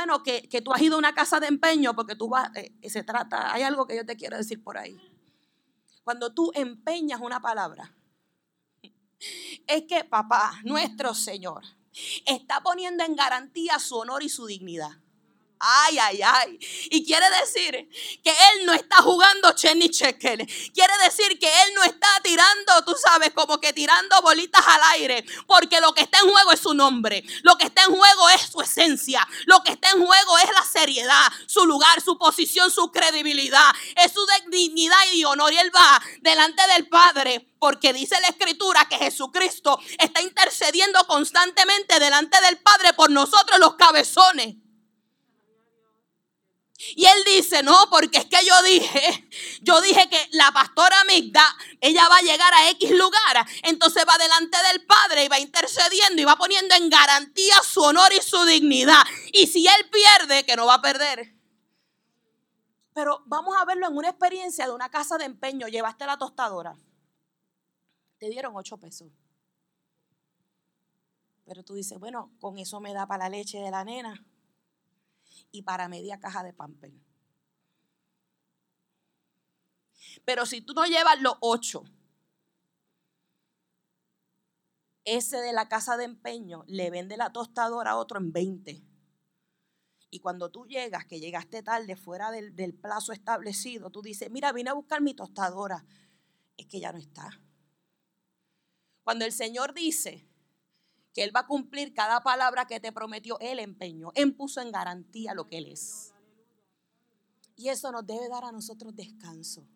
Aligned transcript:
bueno 0.00 0.22
que, 0.22 0.62
tú 0.62 0.72
has 0.72 0.80
ido 0.80 0.94
a 0.94 0.98
una 0.98 1.14
casa 1.14 1.40
de 1.40 1.46
empeño 1.46 1.94
porque 1.94 2.16
tú 2.16 2.28
vas, 2.28 2.50
eh, 2.56 2.72
se 2.88 3.02
trata, 3.02 3.52
hay 3.52 3.62
algo 3.62 3.86
que 3.86 3.96
yo 3.96 4.06
te 4.06 4.16
quiero 4.16 4.36
decir 4.36 4.62
por 4.62 4.78
ahí. 4.78 4.96
Cuando 6.02 6.32
tú 6.32 6.50
empeñas 6.54 7.20
una 7.20 7.40
palabra, 7.40 7.94
es 9.66 9.84
que 9.86 10.04
papá, 10.04 10.58
nuestro 10.64 11.12
Señor, 11.14 11.64
está 12.24 12.62
poniendo 12.62 13.04
en 13.04 13.14
garantía 13.14 13.78
su 13.78 13.96
honor 13.96 14.22
y 14.22 14.30
su 14.30 14.46
dignidad. 14.46 14.99
Ay, 15.62 15.98
ay, 15.98 16.20
ay. 16.22 16.58
Y 16.90 17.04
quiere 17.04 17.26
decir 17.38 17.86
que 18.24 18.30
él 18.30 18.64
no 18.64 18.72
está 18.72 18.96
jugando 19.02 19.52
Chenny 19.52 19.90
Chekel. 19.90 20.46
Quiere 20.72 20.92
decir 21.04 21.38
que 21.38 21.48
él 21.48 21.74
no 21.74 21.82
está 21.82 22.08
tirando, 22.22 22.82
tú 22.86 22.96
sabes, 22.96 23.32
como 23.34 23.60
que 23.60 23.74
tirando 23.74 24.22
bolitas 24.22 24.66
al 24.66 24.80
aire. 24.94 25.22
Porque 25.46 25.82
lo 25.82 25.92
que 25.92 26.00
está 26.00 26.18
en 26.20 26.30
juego 26.30 26.52
es 26.52 26.60
su 26.60 26.72
nombre. 26.72 27.22
Lo 27.42 27.56
que 27.56 27.66
está 27.66 27.82
en 27.82 27.94
juego 27.94 28.30
es 28.30 28.40
su 28.50 28.62
esencia. 28.62 29.26
Lo 29.44 29.62
que 29.62 29.72
está 29.72 29.90
en 29.90 30.04
juego 30.04 30.38
es 30.38 30.50
la 30.50 30.64
seriedad, 30.64 31.30
su 31.46 31.66
lugar, 31.66 32.00
su 32.00 32.16
posición, 32.16 32.70
su 32.70 32.90
credibilidad. 32.90 33.70
Es 33.96 34.12
su 34.12 34.26
dignidad 34.50 34.96
y 35.12 35.24
honor. 35.24 35.52
Y 35.52 35.58
él 35.58 35.70
va 35.76 36.00
delante 36.22 36.66
del 36.68 36.88
Padre 36.88 37.46
porque 37.58 37.92
dice 37.92 38.18
la 38.22 38.28
escritura 38.28 38.88
que 38.88 38.96
Jesucristo 38.96 39.78
está 39.98 40.22
intercediendo 40.22 41.06
constantemente 41.06 42.00
delante 42.00 42.40
del 42.40 42.56
Padre 42.58 42.94
por 42.94 43.10
nosotros 43.10 43.60
los 43.60 43.74
cabezones. 43.74 44.56
Y 46.96 47.04
él 47.04 47.24
dice, 47.26 47.62
no, 47.62 47.76
porque 47.90 48.18
es 48.18 48.24
que 48.24 48.44
yo 48.44 48.62
dije, 48.62 49.28
yo 49.60 49.80
dije 49.82 50.08
que 50.08 50.28
la 50.32 50.50
pastora 50.50 51.04
Migda, 51.04 51.44
ella 51.80 52.08
va 52.08 52.16
a 52.16 52.22
llegar 52.22 52.52
a 52.54 52.70
X 52.70 52.90
lugar. 52.92 53.46
Entonces 53.64 54.04
va 54.08 54.16
delante 54.16 54.56
del 54.72 54.86
Padre 54.86 55.24
y 55.24 55.28
va 55.28 55.38
intercediendo 55.38 56.22
y 56.22 56.24
va 56.24 56.36
poniendo 56.36 56.74
en 56.74 56.88
garantía 56.88 57.56
su 57.62 57.82
honor 57.82 58.12
y 58.14 58.22
su 58.22 58.42
dignidad. 58.44 59.02
Y 59.32 59.46
si 59.46 59.66
él 59.66 59.90
pierde, 59.90 60.44
que 60.44 60.56
no 60.56 60.66
va 60.66 60.74
a 60.74 60.82
perder. 60.82 61.34
Pero 62.94 63.22
vamos 63.26 63.54
a 63.58 63.64
verlo 63.66 63.86
en 63.88 63.96
una 63.96 64.08
experiencia 64.08 64.66
de 64.66 64.72
una 64.72 64.90
casa 64.90 65.18
de 65.18 65.26
empeño. 65.26 65.68
Llevaste 65.68 66.06
la 66.06 66.16
tostadora. 66.16 66.76
Te 68.18 68.30
dieron 68.30 68.56
ocho 68.56 68.78
pesos. 68.78 69.08
Pero 71.44 71.62
tú 71.62 71.74
dices, 71.74 71.98
bueno, 71.98 72.32
con 72.40 72.58
eso 72.58 72.80
me 72.80 72.94
da 72.94 73.06
para 73.06 73.24
la 73.24 73.36
leche 73.36 73.58
de 73.58 73.70
la 73.70 73.84
nena 73.84 74.24
y 75.52 75.62
para 75.62 75.88
media 75.88 76.20
caja 76.20 76.42
de 76.42 76.52
pamper. 76.52 76.92
Pero 80.24 80.46
si 80.46 80.60
tú 80.60 80.74
no 80.74 80.84
llevas 80.86 81.20
los 81.20 81.34
ocho, 81.40 81.84
ese 85.04 85.38
de 85.38 85.52
la 85.52 85.68
casa 85.68 85.96
de 85.96 86.04
empeño 86.04 86.64
le 86.66 86.90
vende 86.90 87.16
la 87.16 87.32
tostadora 87.32 87.92
a 87.92 87.96
otro 87.96 88.18
en 88.18 88.32
20. 88.32 88.82
Y 90.12 90.20
cuando 90.20 90.50
tú 90.50 90.66
llegas, 90.66 91.06
que 91.06 91.20
llegaste 91.20 91.62
tarde, 91.62 91.96
fuera 91.96 92.30
del, 92.30 92.54
del, 92.56 92.74
plazo 92.74 93.12
establecido, 93.12 93.90
tú 93.90 94.02
dices, 94.02 94.30
mira, 94.30 94.52
vine 94.52 94.70
a 94.70 94.74
buscar 94.74 95.00
mi 95.00 95.14
tostadora. 95.14 95.84
Es 96.56 96.66
que 96.66 96.80
ya 96.80 96.92
no 96.92 96.98
está. 96.98 97.40
Cuando 99.04 99.24
el 99.24 99.32
Señor 99.32 99.72
dice, 99.72 100.29
que 101.12 101.24
Él 101.24 101.34
va 101.34 101.40
a 101.40 101.46
cumplir 101.46 101.94
cada 101.94 102.20
palabra 102.22 102.66
que 102.66 102.80
te 102.80 102.92
prometió, 102.92 103.38
Él 103.40 103.58
empeñó, 103.58 104.12
Él 104.14 104.34
puso 104.34 104.60
en 104.60 104.72
garantía 104.72 105.34
lo 105.34 105.46
que 105.46 105.58
Él 105.58 105.66
es. 105.66 106.12
Y 107.56 107.68
eso 107.68 107.92
nos 107.92 108.06
debe 108.06 108.28
dar 108.28 108.44
a 108.44 108.52
nosotros 108.52 108.94
descanso. 108.96 109.66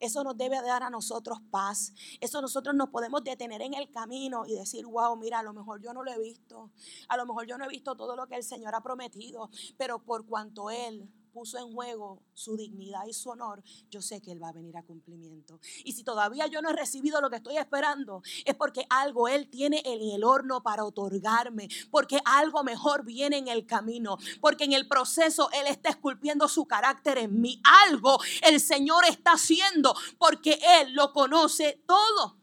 Eso 0.00 0.22
nos 0.24 0.36
debe 0.36 0.60
dar 0.60 0.82
a 0.82 0.90
nosotros 0.90 1.38
paz. 1.50 1.92
Eso 2.20 2.42
nosotros 2.42 2.74
nos 2.74 2.90
podemos 2.90 3.24
detener 3.24 3.62
en 3.62 3.72
el 3.72 3.90
camino 3.90 4.44
y 4.46 4.54
decir, 4.54 4.84
wow, 4.84 5.16
mira, 5.16 5.38
a 5.38 5.42
lo 5.42 5.54
mejor 5.54 5.80
yo 5.80 5.94
no 5.94 6.02
lo 6.02 6.12
he 6.12 6.18
visto. 6.18 6.70
A 7.08 7.16
lo 7.16 7.24
mejor 7.24 7.46
yo 7.46 7.56
no 7.56 7.64
he 7.64 7.68
visto 7.68 7.96
todo 7.96 8.14
lo 8.14 8.26
que 8.26 8.36
el 8.36 8.44
Señor 8.44 8.74
ha 8.74 8.82
prometido. 8.82 9.48
Pero 9.78 10.04
por 10.04 10.26
cuanto 10.26 10.70
Él 10.70 11.08
puso 11.34 11.58
en 11.58 11.72
juego 11.72 12.22
su 12.32 12.56
dignidad 12.56 13.04
y 13.06 13.12
su 13.12 13.28
honor, 13.28 13.62
yo 13.90 14.00
sé 14.00 14.22
que 14.22 14.30
Él 14.30 14.40
va 14.40 14.50
a 14.50 14.52
venir 14.52 14.76
a 14.76 14.84
cumplimiento. 14.84 15.58
Y 15.84 15.92
si 15.92 16.04
todavía 16.04 16.46
yo 16.46 16.62
no 16.62 16.70
he 16.70 16.72
recibido 16.72 17.20
lo 17.20 17.28
que 17.28 17.36
estoy 17.36 17.56
esperando, 17.56 18.22
es 18.44 18.54
porque 18.54 18.86
algo 18.88 19.26
Él 19.26 19.50
tiene 19.50 19.82
en 19.84 20.00
el 20.14 20.22
horno 20.22 20.62
para 20.62 20.84
otorgarme, 20.84 21.68
porque 21.90 22.20
algo 22.24 22.62
mejor 22.62 23.04
viene 23.04 23.36
en 23.36 23.48
el 23.48 23.66
camino, 23.66 24.16
porque 24.40 24.62
en 24.62 24.72
el 24.72 24.86
proceso 24.86 25.50
Él 25.52 25.66
está 25.66 25.90
esculpiendo 25.90 26.46
su 26.48 26.66
carácter 26.66 27.18
en 27.18 27.40
mí. 27.40 27.60
Algo 27.88 28.18
el 28.42 28.60
Señor 28.60 29.04
está 29.04 29.32
haciendo, 29.32 29.92
porque 30.18 30.60
Él 30.80 30.94
lo 30.94 31.12
conoce 31.12 31.82
todo. 31.84 32.38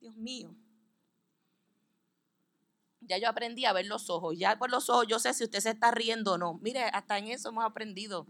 Dios 0.00 0.16
mío. 0.16 0.59
Ya 3.10 3.18
yo 3.18 3.28
aprendí 3.28 3.64
a 3.64 3.72
ver 3.72 3.86
los 3.86 4.08
ojos. 4.08 4.38
Ya 4.38 4.56
por 4.56 4.70
los 4.70 4.88
ojos 4.88 5.04
yo 5.08 5.18
sé 5.18 5.34
si 5.34 5.42
usted 5.42 5.58
se 5.58 5.70
está 5.70 5.90
riendo 5.90 6.34
o 6.34 6.38
no. 6.38 6.54
Mire, 6.62 6.84
hasta 6.84 7.18
en 7.18 7.26
eso 7.26 7.48
hemos 7.48 7.64
aprendido. 7.64 8.28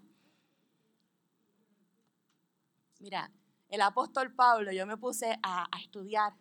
Mira, 2.99 3.31
el 3.69 3.83
apóstol 3.83 4.35
Pablo, 4.35 4.73
yo 4.73 4.87
me 4.87 4.97
puse 4.97 5.39
a, 5.43 5.69
estudiar. 5.83 6.33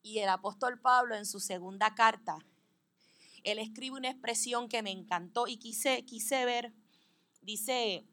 Y 0.00 0.20
el 0.20 0.28
apóstol 0.28 0.80
Pablo 0.80 1.16
en 1.16 1.26
su 1.26 1.40
segunda 1.40 1.92
carta, 1.96 2.38
él 3.42 3.58
escribe 3.58 3.96
una 3.96 4.10
expresión 4.10 4.68
que 4.68 4.84
me 4.84 4.92
encantó 4.92 5.48
y 5.48 5.56
quise, 5.56 6.04
quise 6.04 6.44
ver. 6.44 6.72
Dice, 7.42 8.06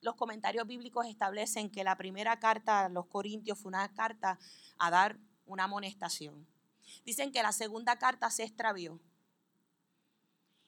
los 0.00 0.14
comentarios 0.14 0.64
bíblicos 0.68 1.06
establecen 1.06 1.72
que 1.72 1.82
la 1.82 1.96
primera 1.96 2.38
carta 2.38 2.84
a 2.84 2.88
los 2.88 3.06
Corintios 3.06 3.58
fue 3.58 3.70
una 3.70 3.92
carta 3.94 4.38
a 4.78 4.92
dar 4.92 5.18
una 5.44 5.64
amonestación. 5.64 6.53
Dicen 7.04 7.32
que 7.32 7.42
la 7.42 7.52
segunda 7.52 7.96
carta 7.96 8.30
se 8.30 8.44
extravió. 8.44 9.00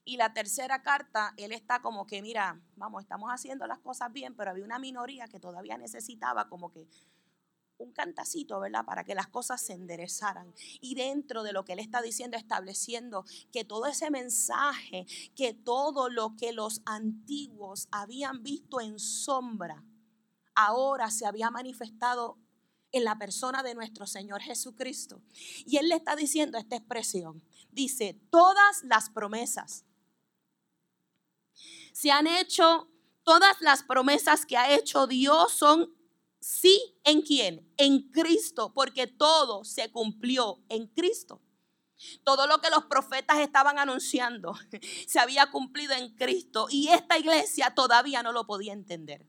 Y 0.04 0.16
la 0.16 0.32
tercera 0.32 0.82
carta, 0.82 1.34
él 1.36 1.52
está 1.52 1.82
como 1.82 2.06
que, 2.06 2.22
mira, 2.22 2.60
vamos, 2.76 3.02
estamos 3.02 3.30
haciendo 3.30 3.66
las 3.66 3.80
cosas 3.80 4.12
bien, 4.12 4.36
pero 4.36 4.52
había 4.52 4.64
una 4.64 4.78
minoría 4.78 5.26
que 5.26 5.40
todavía 5.40 5.76
necesitaba 5.78 6.48
como 6.48 6.70
que 6.70 6.86
un 7.78 7.92
cantacito, 7.92 8.60
¿verdad? 8.60 8.84
Para 8.84 9.04
que 9.04 9.14
las 9.14 9.26
cosas 9.26 9.60
se 9.60 9.72
enderezaran. 9.72 10.54
Y 10.80 10.94
dentro 10.94 11.42
de 11.42 11.52
lo 11.52 11.64
que 11.64 11.72
él 11.72 11.78
está 11.78 12.02
diciendo, 12.02 12.36
estableciendo 12.36 13.24
que 13.52 13.64
todo 13.64 13.86
ese 13.86 14.10
mensaje, 14.10 15.06
que 15.34 15.54
todo 15.54 16.08
lo 16.08 16.36
que 16.36 16.52
los 16.52 16.82
antiguos 16.86 17.88
habían 17.90 18.42
visto 18.42 18.80
en 18.80 18.98
sombra, 18.98 19.84
ahora 20.54 21.10
se 21.10 21.26
había 21.26 21.50
manifestado 21.50 22.38
en 22.96 23.04
la 23.04 23.18
persona 23.18 23.62
de 23.62 23.74
nuestro 23.74 24.06
Señor 24.06 24.40
Jesucristo. 24.40 25.22
Y 25.66 25.76
Él 25.76 25.88
le 25.88 25.96
está 25.96 26.16
diciendo 26.16 26.58
esta 26.58 26.76
expresión. 26.76 27.42
Dice, 27.70 28.18
todas 28.30 28.82
las 28.84 29.10
promesas 29.10 29.84
se 31.92 32.10
han 32.10 32.26
hecho, 32.26 32.90
todas 33.22 33.56
las 33.60 33.82
promesas 33.82 34.44
que 34.44 34.58
ha 34.58 34.74
hecho 34.74 35.06
Dios 35.06 35.52
son 35.52 35.94
sí 36.40 36.94
en 37.04 37.22
quién? 37.22 37.72
En 37.78 38.10
Cristo, 38.10 38.72
porque 38.74 39.06
todo 39.06 39.64
se 39.64 39.90
cumplió 39.90 40.62
en 40.68 40.88
Cristo. 40.88 41.40
Todo 42.22 42.46
lo 42.46 42.60
que 42.60 42.68
los 42.68 42.84
profetas 42.84 43.38
estaban 43.38 43.78
anunciando 43.78 44.54
se 45.06 45.18
había 45.18 45.50
cumplido 45.50 45.94
en 45.94 46.14
Cristo 46.14 46.66
y 46.70 46.88
esta 46.88 47.18
iglesia 47.18 47.74
todavía 47.74 48.22
no 48.22 48.32
lo 48.32 48.46
podía 48.46 48.74
entender. 48.74 49.26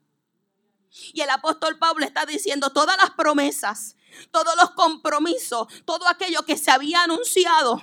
Y 1.14 1.22
el 1.22 1.30
apóstol 1.30 1.78
Pablo 1.78 2.06
está 2.06 2.26
diciendo 2.26 2.72
todas 2.72 2.98
las 2.98 3.12
promesas, 3.12 3.96
todos 4.32 4.56
los 4.56 4.72
compromisos, 4.72 5.68
todo 5.86 6.08
aquello 6.08 6.44
que 6.44 6.58
se 6.58 6.72
había 6.72 7.04
anunciado, 7.04 7.82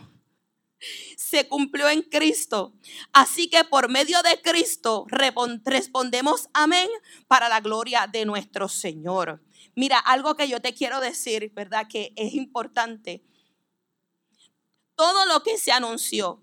se 1.17 1.49
cumplió 1.49 1.89
en 1.89 2.03
Cristo. 2.03 2.75
Así 3.13 3.49
que 3.49 3.65
por 3.65 3.89
medio 3.89 4.23
de 4.23 4.41
Cristo 4.43 5.07
respondemos 5.09 6.49
amén 6.53 6.89
para 7.27 7.49
la 7.49 7.61
gloria 7.61 8.07
de 8.11 8.25
nuestro 8.25 8.69
Señor. 8.69 9.43
Mira, 9.75 9.99
algo 9.99 10.37
que 10.37 10.49
yo 10.49 10.61
te 10.61 10.75
quiero 10.75 11.01
decir, 11.01 11.51
¿verdad? 11.55 11.87
Que 11.89 12.13
es 12.17 12.35
importante. 12.35 13.25
Todo 14.95 15.27
lo 15.27 15.43
que 15.43 15.59
se 15.59 15.73
anunció, 15.73 16.43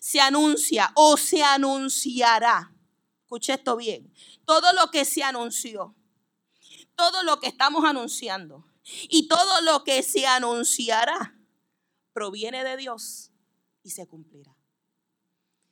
se 0.00 0.20
anuncia 0.20 0.92
o 0.94 1.16
se 1.16 1.42
anunciará 1.42 2.75
Escuche 3.26 3.54
esto 3.54 3.74
bien. 3.74 4.14
Todo 4.44 4.72
lo 4.72 4.92
que 4.92 5.04
se 5.04 5.24
anunció, 5.24 5.96
todo 6.94 7.24
lo 7.24 7.40
que 7.40 7.48
estamos 7.48 7.84
anunciando 7.84 8.64
y 8.84 9.26
todo 9.26 9.62
lo 9.62 9.82
que 9.82 10.04
se 10.04 10.28
anunciará 10.28 11.36
proviene 12.12 12.62
de 12.62 12.76
Dios 12.76 13.32
y 13.82 13.90
se 13.90 14.06
cumplirá. 14.06 14.56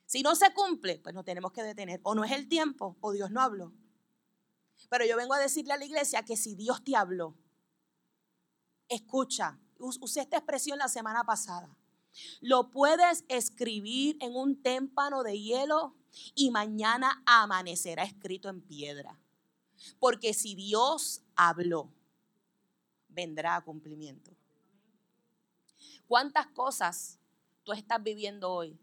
Si 0.05 0.21
no 0.21 0.35
se 0.35 0.53
cumple, 0.53 0.99
pues 0.99 1.15
nos 1.15 1.23
tenemos 1.23 1.53
que 1.53 1.63
detener. 1.63 2.01
O 2.03 2.13
no 2.13 2.25
es 2.25 2.33
el 2.33 2.49
tiempo 2.49 2.97
o 2.99 3.13
Dios 3.13 3.31
no 3.31 3.39
habló. 3.39 3.71
Pero 4.89 5.05
yo 5.05 5.15
vengo 5.15 5.33
a 5.33 5.39
decirle 5.39 5.71
a 5.71 5.77
la 5.77 5.85
iglesia 5.85 6.23
que 6.25 6.35
si 6.35 6.55
Dios 6.55 6.83
te 6.83 6.97
habló, 6.97 7.37
escucha, 8.89 9.57
usé 9.79 10.19
esta 10.19 10.35
expresión 10.35 10.77
la 10.77 10.89
semana 10.89 11.23
pasada. 11.23 11.73
Lo 12.41 12.69
puedes 12.69 13.25
escribir 13.27 14.17
en 14.21 14.35
un 14.35 14.61
témpano 14.61 15.23
de 15.23 15.39
hielo 15.39 15.95
y 16.33 16.51
mañana 16.51 17.21
amanecerá 17.25 18.03
escrito 18.03 18.49
en 18.49 18.61
piedra. 18.61 19.19
Porque 19.99 20.33
si 20.33 20.55
Dios 20.55 21.21
habló, 21.35 21.93
vendrá 23.09 23.55
a 23.55 23.63
cumplimiento. 23.63 24.31
¿Cuántas 26.07 26.47
cosas 26.47 27.19
tú 27.63 27.73
estás 27.73 28.01
viviendo 28.01 28.51
hoy 28.51 28.79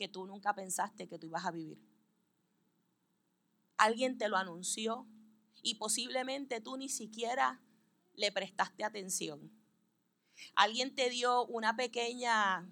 que 0.00 0.08
tú 0.08 0.26
nunca 0.26 0.54
pensaste 0.54 1.06
que 1.06 1.18
tú 1.18 1.26
ibas 1.26 1.44
a 1.44 1.50
vivir. 1.50 1.78
Alguien 3.76 4.16
te 4.16 4.30
lo 4.30 4.38
anunció 4.38 5.06
y 5.62 5.74
posiblemente 5.74 6.62
tú 6.62 6.78
ni 6.78 6.88
siquiera 6.88 7.60
le 8.14 8.32
prestaste 8.32 8.82
atención. 8.82 9.52
Alguien 10.54 10.94
te 10.94 11.10
dio 11.10 11.46
una 11.46 11.76
pequeña, 11.76 12.68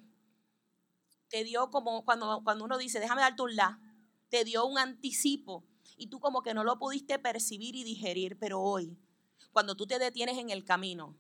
te 1.29 1.45
dio 1.45 1.71
como 1.71 2.05
cuando, 2.05 2.43
cuando 2.45 2.65
uno 2.65 2.79
dice, 2.79 3.01
déjame 3.01 3.23
darte 3.23 3.43
un 3.43 3.57
la, 3.57 3.81
te 4.29 4.45
dio 4.45 4.67
un 4.67 4.79
anticipo 4.79 5.65
y 5.97 6.09
tú 6.09 6.21
como 6.21 6.43
que 6.43 6.55
no 6.55 6.65
lo 6.65 6.79
pudiste 6.79 7.19
percibir 7.19 7.75
y 7.75 7.85
digerir, 7.85 8.39
pero 8.39 8.61
hoy, 8.61 8.99
cuando 9.53 9.75
tú 9.75 9.87
te 9.87 9.99
detienes 9.99 10.39
en 10.39 10.51
el 10.51 10.65
camino, 10.65 11.17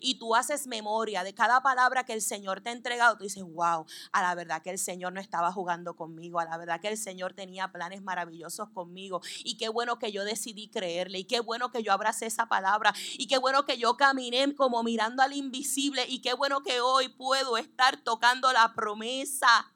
y 0.00 0.18
tú 0.18 0.34
haces 0.34 0.66
memoria 0.66 1.24
de 1.24 1.34
cada 1.34 1.62
palabra 1.62 2.04
que 2.04 2.12
el 2.12 2.22
Señor 2.22 2.60
te 2.60 2.70
ha 2.70 2.72
entregado, 2.72 3.16
tú 3.16 3.24
dices, 3.24 3.42
wow, 3.42 3.86
a 4.12 4.22
la 4.22 4.34
verdad 4.34 4.62
que 4.62 4.70
el 4.70 4.78
Señor 4.78 5.12
no 5.12 5.20
estaba 5.20 5.52
jugando 5.52 5.94
conmigo, 5.94 6.40
a 6.40 6.44
la 6.44 6.56
verdad 6.56 6.80
que 6.80 6.88
el 6.88 6.98
Señor 6.98 7.34
tenía 7.34 7.72
planes 7.72 8.02
maravillosos 8.02 8.70
conmigo 8.70 9.20
y 9.38 9.56
qué 9.56 9.68
bueno 9.68 9.98
que 9.98 10.12
yo 10.12 10.24
decidí 10.24 10.68
creerle 10.68 11.20
y 11.20 11.24
qué 11.24 11.40
bueno 11.40 11.70
que 11.70 11.82
yo 11.82 11.92
abracé 11.92 12.26
esa 12.26 12.46
palabra 12.46 12.94
y 13.12 13.26
qué 13.26 13.38
bueno 13.38 13.64
que 13.64 13.78
yo 13.78 13.96
caminé 13.96 14.54
como 14.54 14.82
mirando 14.82 15.22
al 15.22 15.32
invisible 15.32 16.04
y 16.08 16.20
qué 16.20 16.34
bueno 16.34 16.62
que 16.62 16.80
hoy 16.80 17.08
puedo 17.08 17.56
estar 17.56 17.96
tocando 18.02 18.52
la 18.52 18.74
promesa. 18.74 19.72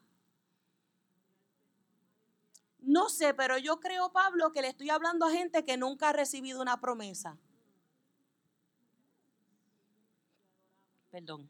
No 2.79 3.09
sé, 3.09 3.33
pero 3.33 3.57
yo 3.57 3.79
creo, 3.79 4.11
Pablo, 4.11 4.51
que 4.51 4.61
le 4.61 4.69
estoy 4.69 4.89
hablando 4.89 5.25
a 5.25 5.31
gente 5.31 5.63
que 5.63 5.77
nunca 5.77 6.09
ha 6.09 6.13
recibido 6.13 6.61
una 6.61 6.79
promesa. 6.79 7.37
Perdón. 11.11 11.49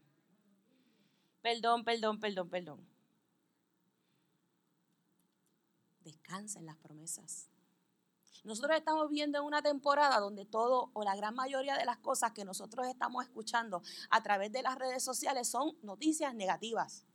Perdón, 1.42 1.84
perdón, 1.84 2.20
perdón, 2.20 2.50
perdón. 2.50 2.88
Descansa 6.02 6.60
en 6.60 6.66
las 6.66 6.78
promesas. 6.78 7.50
Nosotros 8.44 8.78
estamos 8.78 9.10
viendo 9.10 9.38
en 9.38 9.44
una 9.44 9.62
temporada 9.62 10.20
donde 10.20 10.46
todo 10.46 10.92
o 10.94 11.04
la 11.04 11.16
gran 11.16 11.36
mayoría 11.36 11.78
de 11.78 11.86
las 11.86 11.98
cosas 11.98 12.32
que 12.32 12.46
nosotros 12.46 12.88
estamos 12.88 13.24
escuchando 13.24 13.82
a 14.10 14.24
través 14.24 14.52
de 14.52 14.62
las 14.62 14.78
redes 14.78 15.04
sociales 15.04 15.50
son 15.50 15.78
noticias 15.82 16.34
negativas. 16.34 17.06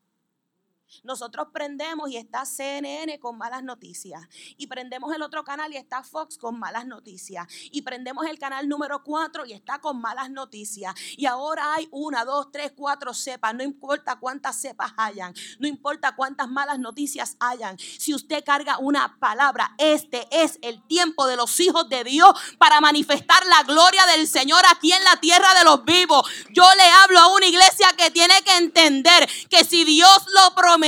Nosotros 1.03 1.49
prendemos 1.53 2.11
y 2.11 2.17
está 2.17 2.45
CNN 2.45 3.19
con 3.19 3.37
malas 3.37 3.63
noticias. 3.63 4.23
Y 4.57 4.67
prendemos 4.67 5.15
el 5.15 5.23
otro 5.23 5.45
canal 5.45 5.73
y 5.73 5.77
está 5.77 6.03
Fox 6.03 6.39
con 6.39 6.59
malas 6.59 6.87
noticias. 6.87 7.47
Y 7.71 7.83
prendemos 7.83 8.27
el 8.27 8.39
canal 8.39 8.69
número 8.69 9.03
4 9.03 9.47
y 9.47 9.53
está 9.53 9.81
con 9.81 10.01
malas 10.01 10.31
noticias. 10.31 10.95
Y 11.17 11.27
ahora 11.27 11.75
hay 11.75 11.89
una, 11.91 12.25
dos, 12.25 12.53
tres, 12.53 12.73
cuatro 12.77 13.13
cepas. 13.15 13.55
No 13.55 13.63
importa 13.63 14.17
cuántas 14.17 14.61
cepas 14.61 14.93
hayan. 14.97 15.35
No 15.59 15.67
importa 15.67 16.15
cuántas 16.15 16.49
malas 16.49 16.79
noticias 16.79 17.37
hayan. 17.41 17.79
Si 17.79 18.15
usted 18.15 18.45
carga 18.45 18.79
una 18.79 19.19
palabra, 19.19 19.75
este 19.79 20.27
es 20.31 20.59
el 20.63 20.83
tiempo 20.87 21.27
de 21.27 21.37
los 21.37 21.59
hijos 21.61 21.89
de 21.89 22.05
Dios 22.05 22.33
para 22.59 22.81
manifestar 22.81 23.45
la 23.47 23.63
gloria 23.65 24.07
del 24.07 24.29
Señor 24.29 24.63
aquí 24.71 24.93
en 24.93 25.03
la 25.05 25.17
tierra 25.21 25.55
de 25.55 25.65
los 25.65 25.85
vivos. 25.85 26.29
Yo 26.51 26.65
le 26.77 26.85
hablo 27.03 27.19
a 27.19 27.35
una 27.35 27.47
iglesia 27.47 27.89
que 27.97 28.11
tiene 28.11 28.35
que 28.45 28.57
entender 28.57 29.29
que 29.49 29.65
si 29.65 29.85
Dios 29.85 30.27
lo 30.29 30.55
promete, 30.55 30.84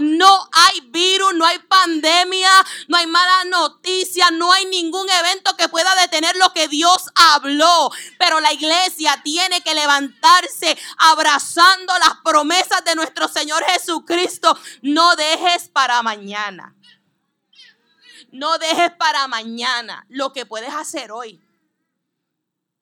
No 0.00 0.48
hay 0.52 0.80
virus, 0.90 1.34
no 1.34 1.44
hay 1.44 1.58
pandemia, 1.58 2.50
no 2.88 2.96
hay 2.96 3.06
malas 3.06 3.46
noticias, 3.46 4.30
no 4.32 4.52
hay 4.52 4.66
ningún 4.66 5.08
evento 5.08 5.56
que 5.56 5.68
pueda 5.68 5.94
detener 5.96 6.36
lo 6.36 6.52
que 6.52 6.68
Dios 6.68 7.06
habló. 7.14 7.90
Pero 8.18 8.40
la 8.40 8.52
iglesia 8.52 9.20
tiene 9.22 9.60
que 9.62 9.74
levantarse 9.74 10.76
abrazando 10.98 11.92
las 11.98 12.16
promesas 12.24 12.84
de 12.84 12.94
nuestro 12.94 13.28
Señor 13.28 13.64
Jesucristo. 13.64 14.58
No 14.82 15.16
dejes 15.16 15.68
para 15.68 16.02
mañana. 16.02 16.74
No 18.30 18.58
dejes 18.58 18.90
para 18.98 19.26
mañana 19.28 20.04
lo 20.08 20.32
que 20.32 20.44
puedes 20.44 20.74
hacer 20.74 21.12
hoy. 21.12 21.40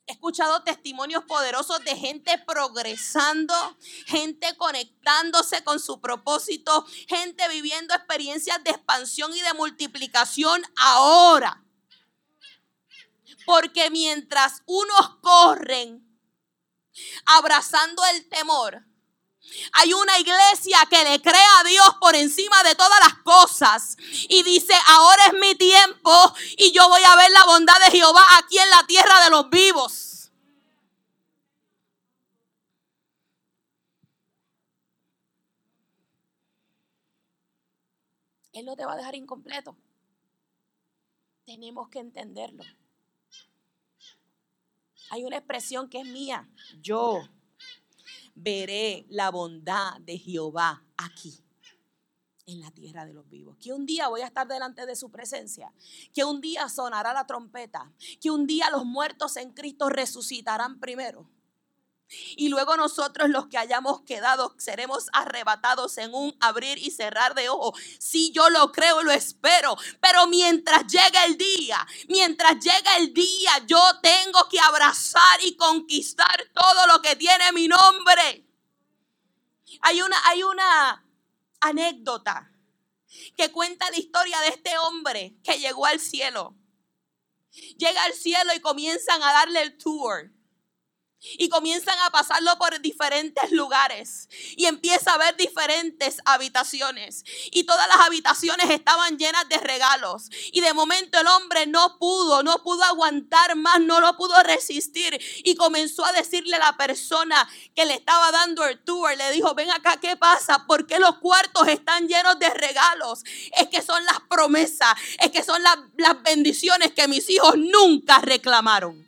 He 0.09 0.13
escuchado 0.13 0.63
testimonios 0.63 1.25
poderosos 1.25 1.83
de 1.85 1.97
gente 1.97 2.39
progresando, 2.47 3.55
gente 4.07 4.57
conectándose 4.57 5.65
con 5.65 5.81
su 5.81 6.01
propósito, 6.01 6.87
gente 7.09 7.49
viviendo 7.49 7.93
experiencias 7.93 8.63
de 8.63 8.71
expansión 8.71 9.35
y 9.35 9.41
de 9.41 9.53
multiplicación 9.55 10.63
ahora. 10.77 11.65
Porque 13.45 13.91
mientras 13.91 14.63
unos 14.67 15.17
corren 15.21 16.07
abrazando 17.25 18.05
el 18.15 18.29
temor, 18.29 18.87
hay 19.73 19.93
una 19.93 20.19
iglesia 20.19 20.79
que 20.89 21.03
le 21.05 21.21
cree 21.21 21.47
a 21.61 21.65
Dios 21.65 21.97
por 22.01 22.15
encima 22.15 22.63
de 22.63 22.75
todas 22.75 22.99
las 23.03 23.15
cosas 23.23 23.97
y 24.29 24.43
dice, 24.43 24.75
ahora 24.89 25.27
es 25.27 25.33
mi 25.35 25.55
tiempo 25.55 26.13
y 26.57 26.73
yo 26.73 26.89
voy 26.89 27.03
a 27.03 27.17
ver 27.17 27.31
la 27.31 27.45
bondad 27.45 27.79
de 27.85 27.99
Jehová 27.99 28.25
aquí 28.39 28.59
en 28.59 28.71
la 28.71 28.87
tierra 28.87 29.25
de 29.25 29.31
los 29.31 29.51
vivos. 29.51 30.31
Él 38.53 38.65
no 38.65 38.75
te 38.75 38.87
va 38.87 38.95
a 38.95 38.97
dejar 38.97 39.15
incompleto. 39.15 39.77
Tenemos 41.45 41.91
que 41.91 41.99
entenderlo. 41.99 42.65
Hay 45.11 45.25
una 45.25 45.37
expresión 45.37 45.91
que 45.91 46.01
es 46.01 46.07
mía. 46.07 46.49
Yo 46.81 47.29
veré 48.37 49.07
la 49.09 49.31
bondad 49.31 50.01
de 50.01 50.19
Jehová 50.19 50.85
aquí 50.97 51.43
en 52.47 52.61
la 52.61 52.71
tierra 52.71 53.05
de 53.05 53.13
los 53.13 53.29
vivos. 53.29 53.57
Que 53.61 53.73
un 53.73 53.87
día 53.87 54.09
voy 54.09 54.21
a 54.21 54.27
estar 54.27 54.47
delante 54.47 54.87
de 54.87 54.95
su 54.95 55.11
presencia. 55.11 55.73
Que 56.15 56.25
un 56.25 56.41
día 56.41 56.69
sonará 56.69 57.13
la 57.13 57.27
trompeta. 57.27 57.93
Que 58.21 58.31
un 58.31 58.47
día 58.47 58.71
los 58.71 58.85
muertos 58.85 59.37
en 59.37 59.53
Cristo 59.53 59.89
resucitarán 59.89 60.79
primero. 60.79 61.29
Y 62.39 62.51
luego 62.51 62.77
nosotros 62.77 63.31
los 63.31 63.47
que 63.47 63.57
hayamos 63.57 64.03
quedado 64.03 64.55
seremos 64.59 65.09
arrebatados 65.15 65.97
en 65.97 66.15
un 66.15 66.37
abrir 66.39 66.77
y 66.77 66.91
cerrar 66.91 67.35
de 67.35 67.49
ojos. 67.49 67.81
Si 67.99 68.31
yo 68.31 68.51
lo 68.51 68.73
creo, 68.73 69.03
lo 69.03 69.11
espero. 69.11 69.75
Pero 70.03 70.27
mientras 70.27 70.87
llega 70.87 71.25
el 71.25 71.39
día, 71.39 71.85
mientras 72.09 72.63
llega 72.63 72.99
el 72.99 73.15
día, 73.15 73.65
yo 73.67 73.81
tengo 74.03 74.47
que 74.51 74.61
abrazar 74.61 75.41
y 75.45 75.57
conquistar 75.57 76.51
todo 76.53 76.87
lo 76.89 77.01
que 77.01 77.17
tiene 77.17 77.53
mi 77.53 77.69
nombre. 77.69 78.47
Hay 79.81 80.03
una, 80.03 80.17
hay 80.27 80.43
una 80.43 81.07
anécdota 81.61 82.53
que 83.35 83.51
cuenta 83.51 83.91
la 83.91 83.97
historia 83.97 84.39
de 84.41 84.49
este 84.49 84.77
hombre 84.77 85.39
que 85.43 85.59
llegó 85.59 85.87
al 85.87 86.01
cielo. 86.01 86.55
Llega 87.79 88.05
al 88.05 88.13
cielo 88.13 88.53
y 88.55 88.61
comienzan 88.61 89.23
a 89.23 89.33
darle 89.33 89.63
el 89.63 89.79
tour 89.79 90.36
y 91.39 91.49
comienzan 91.49 91.99
a 92.01 92.11
pasarlo 92.11 92.57
por 92.59 92.81
diferentes 92.81 93.51
lugares 93.51 94.29
y 94.57 94.67
empieza 94.67 95.15
a 95.15 95.19
ver 95.19 95.37
diferentes 95.37 96.19
habitaciones 96.25 97.25
y 97.51 97.65
todas 97.65 97.89
las 97.89 98.07
habitaciones 98.07 98.71
estaban 98.71 99.19
llenas 99.19 99.49
de 99.49 99.59
regalos 99.59 100.29
y 100.53 100.61
de 100.61 100.75
momento 100.75 101.19
el 101.19 101.27
hombre 101.27 101.67
no 101.67 101.99
pudo, 101.99 102.43
no 102.43 102.63
pudo 102.63 102.85
aguantar 102.85 103.57
más, 103.57 103.81
no 103.81 104.01
lo 104.01 104.17
pudo 104.17 104.41
resistir 104.43 105.19
y 105.45 105.55
comenzó 105.57 106.05
a 106.05 106.13
decirle 106.13 106.57
a 106.57 106.61
la 106.61 106.77
persona 106.77 107.49
que 107.75 107.87
le 107.87 107.95
estaba 107.95 108.31
dando 108.31 108.65
el 108.65 108.83
tour, 108.85 109.17
le 109.17 109.33
dijo, 109.33 109.55
ven 109.55 109.71
acá, 109.71 109.99
¿qué 110.01 110.17
pasa? 110.17 110.67
¿Por 110.67 110.87
qué 110.87 110.99
los 110.99 111.19
cuartos 111.19 111.67
están 111.69 112.09
llenos 112.09 112.39
de 112.39 112.51
regalos? 112.51 113.25
Es 113.57 113.69
que 113.69 113.83
son 113.83 114.05
las 114.05 114.21
promesas, 114.29 114.95
es 115.19 115.31
que 115.31 115.43
son 115.43 115.63
las, 115.63 115.79
las 115.97 116.23
bendiciones 116.23 116.93
que 116.93 117.09
mis 117.09 117.29
hijos 117.31 117.55
nunca 117.57 118.19
reclamaron. 118.21 119.06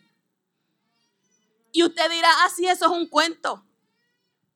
Y 1.79 1.85
usted 1.85 2.11
dirá, 2.11 2.29
ah, 2.29 2.49
eso 2.49 2.87
es 2.87 2.91
un 2.91 3.07
cuento. 3.07 3.65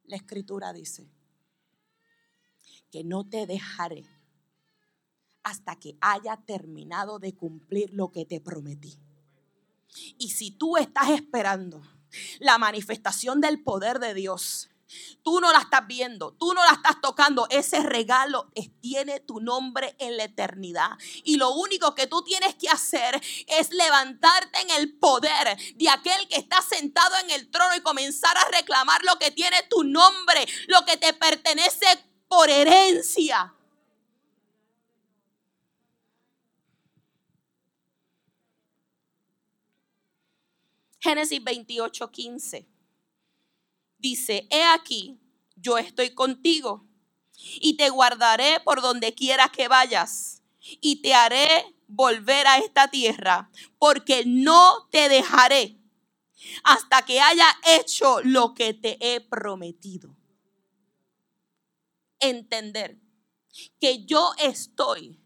La 0.07 0.17
escritura 0.17 0.73
dice 0.73 1.09
que 2.91 3.05
no 3.05 3.29
te 3.29 3.47
dejaré 3.47 4.05
hasta 5.45 5.77
que 5.77 5.97
haya 6.01 6.37
terminado 6.45 7.21
de 7.21 7.37
cumplir 7.37 7.95
lo 7.95 8.11
que 8.11 8.25
te 8.25 8.41
prometí. 8.41 8.99
Y 10.19 10.31
si 10.31 10.51
tú 10.51 10.77
estás 10.77 11.11
esperando 11.11 11.81
la 12.41 12.59
manifestación 12.59 13.41
del 13.41 13.63
poder 13.63 14.01
de 14.01 14.15
Dios, 14.15 14.69
Tú 15.23 15.41
no 15.41 15.53
la 15.53 15.61
estás 15.61 15.87
viendo, 15.87 16.33
tú 16.33 16.53
no 16.53 16.65
la 16.65 16.73
estás 16.73 17.01
tocando. 17.01 17.47
Ese 17.51 17.81
regalo 17.81 18.51
tiene 18.81 19.21
tu 19.21 19.41
nombre 19.41 19.95
en 19.99 20.17
la 20.17 20.25
eternidad. 20.25 20.91
Y 21.25 21.37
lo 21.37 21.53
único 21.53 21.95
que 21.95 22.07
tú 22.07 22.23
tienes 22.23 22.55
que 22.57 22.69
hacer 22.69 23.21
es 23.47 23.71
levantarte 23.71 24.61
en 24.63 24.71
el 24.71 24.99
poder 24.99 25.57
de 25.77 25.89
aquel 25.89 26.29
que 26.29 26.37
está 26.37 26.61
sentado 26.63 27.17
en 27.25 27.31
el 27.31 27.51
trono 27.51 27.75
y 27.77 27.81
comenzar 27.81 28.37
a 28.37 28.49
reclamar 28.57 29.03
lo 29.05 29.17
que 29.19 29.31
tiene 29.31 29.63
tu 29.69 29.85
nombre, 29.85 30.47
lo 30.67 30.85
que 30.85 30.97
te 30.97 31.13
pertenece 31.15 31.87
por 32.29 32.51
herencia. 32.51 33.55
Génesis 40.99 41.43
28, 41.43 42.11
15 42.11 42.72
dice, 44.03 44.47
he 44.51 44.65
aquí, 44.65 45.19
yo 45.57 45.79
estoy 45.79 46.11
contigo 46.11 46.85
y 47.61 47.77
te 47.77 47.89
guardaré 47.89 48.61
por 48.61 48.83
donde 48.83 49.15
quieras 49.15 49.51
que 49.51 49.69
vayas 49.69 50.43
y 50.61 50.97
te 50.97 51.15
haré 51.15 51.75
volver 51.87 52.47
a 52.47 52.59
esta 52.59 52.89
tierra, 52.89 53.51
porque 53.79 54.25
no 54.27 54.89
te 54.91 55.09
dejaré 55.09 55.79
hasta 56.65 57.03
que 57.03 57.21
haya 57.21 57.47
hecho 57.67 58.21
lo 58.23 58.55
que 58.55 58.75
te 58.75 58.99
he 59.01 59.21
prometido. 59.21 60.17
Entender 62.19 62.99
que 63.81 64.05
yo 64.05 64.33
estoy 64.39 65.21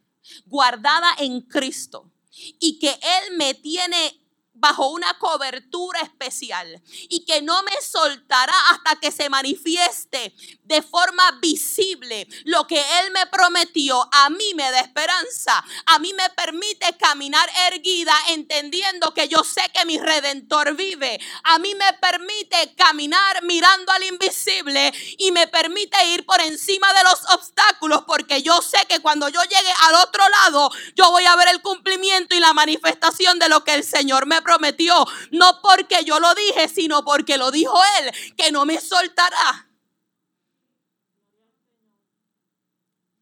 guardada 0.47 1.09
en 1.19 1.43
Cristo 1.43 2.13
y 2.61 2.79
que 2.79 2.91
Él 2.91 3.37
me 3.37 3.55
tiene 3.55 4.26
bajo 4.57 4.89
una 4.89 5.19
cobertura 5.19 6.01
especial 6.01 6.83
y 7.09 7.25
que 7.25 7.43
no 7.43 7.63
me 7.63 7.81
soltará 7.81 8.55
hasta 8.71 8.97
que 8.97 9.13
se 9.13 9.29
manifieste 9.29 10.35
de 10.65 10.83
forma 10.83 11.39
visible 11.41 12.27
lo 12.45 12.67
que 12.67 12.79
Él 13.01 13.11
me 13.13 13.27
prometió, 13.27 14.09
a 14.13 14.31
mí 14.31 14.55
me 14.55 14.71
da 14.71 14.81
esperanza, 14.81 15.65
a 15.87 15.99
mí 15.99 16.13
me 16.15 16.29
permite 16.31 16.97
caminar 16.99 17.49
erguida 17.71 18.15
entendiendo 18.31 19.13
que 19.15 19.29
yo 19.29 19.45
sé 19.45 19.63
que 19.73 19.85
mi 19.85 19.99
redentor 19.99 20.75
vive, 20.75 21.21
a 21.45 21.59
mí 21.59 21.75
me 21.75 21.93
permite 21.95 22.75
caminar 22.77 23.43
mirando 23.45 23.93
al 23.93 24.03
invisible 24.05 24.93
y 25.19 25.31
me 25.33 25.47
permite 25.47 25.97
ir 26.07 26.25
por 26.25 26.41
encima 26.41 26.93
de 26.95 27.03
los 27.05 27.25
obstáculos 27.35 28.05
porque 28.07 28.43
yo 28.43 28.61
sé 28.63 28.79
que 28.89 29.01
cuando 29.01 29.29
yo 29.29 29.43
llegue 29.43 29.73
al 29.83 29.95
otro 29.97 30.23
lado 30.29 30.71
yo 30.95 31.11
voy 31.11 31.25
a 31.25 31.37
ver 31.37 31.49
el 31.49 31.63
cumplimiento 31.63 32.35
y 32.35 32.41
la 32.41 32.53
manifestación 32.53 33.39
de 33.39 33.49
lo 33.49 33.65
que 33.65 33.75
el 33.75 33.85
Señor 33.85 34.27
me 34.27 34.41
prometió, 34.47 34.95
no 35.33 35.61
porque 35.61 36.05
yo 36.05 36.21
lo 36.21 36.33
dije, 36.35 36.69
sino 36.69 37.05
porque 37.05 37.37
lo 37.37 37.51
dijo 37.51 37.75
Él, 38.01 38.35
que 38.37 38.53
no 38.53 38.65
me 38.65 38.81
soltará. 38.81 39.69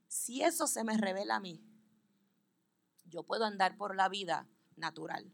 Si 0.08 0.42
eso 0.42 0.66
se 0.66 0.84
me 0.84 0.96
revela 0.96 1.36
a 1.36 1.40
mí, 1.40 1.62
yo 3.04 3.22
puedo 3.22 3.44
andar 3.44 3.76
por 3.76 3.96
la 3.96 4.08
vida 4.08 4.46
natural, 4.76 5.32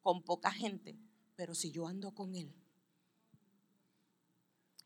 con 0.00 0.22
poca 0.22 0.50
gente, 0.50 0.98
pero 1.36 1.54
si 1.54 1.70
yo 1.70 1.86
ando 1.86 2.14
con 2.14 2.34
Él, 2.34 2.54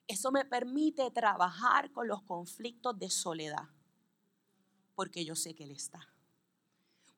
eso 0.06 0.30
me 0.30 0.44
permite 0.44 1.10
trabajar 1.10 1.90
con 1.92 2.06
los 2.06 2.22
conflictos 2.22 2.98
de 2.98 3.10
soledad, 3.10 3.68
porque 4.94 5.24
yo 5.24 5.34
sé 5.34 5.54
que 5.54 5.64
Él 5.64 5.70
está 5.70 6.11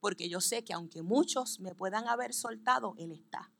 porque 0.04 0.28
yo 0.28 0.42
sé 0.42 0.62
que 0.62 0.74
aunque 0.74 1.00
muchos 1.00 1.60
me 1.60 1.74
puedan 1.74 2.08
haber 2.08 2.34
soltado, 2.34 2.94
Él 2.98 3.10
está. 3.10 3.50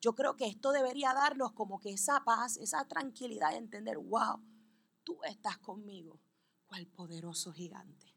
Yo 0.00 0.12
creo 0.16 0.34
que 0.34 0.48
esto 0.48 0.72
debería 0.72 1.14
darnos 1.14 1.52
como 1.52 1.78
que 1.78 1.92
esa 1.92 2.24
paz, 2.24 2.56
esa 2.56 2.88
tranquilidad 2.88 3.50
de 3.50 3.58
entender, 3.58 3.96
wow, 3.98 4.42
tú 5.04 5.20
estás 5.22 5.58
conmigo, 5.58 6.18
cual 6.66 6.88
poderoso 6.88 7.52
gigante. 7.52 8.12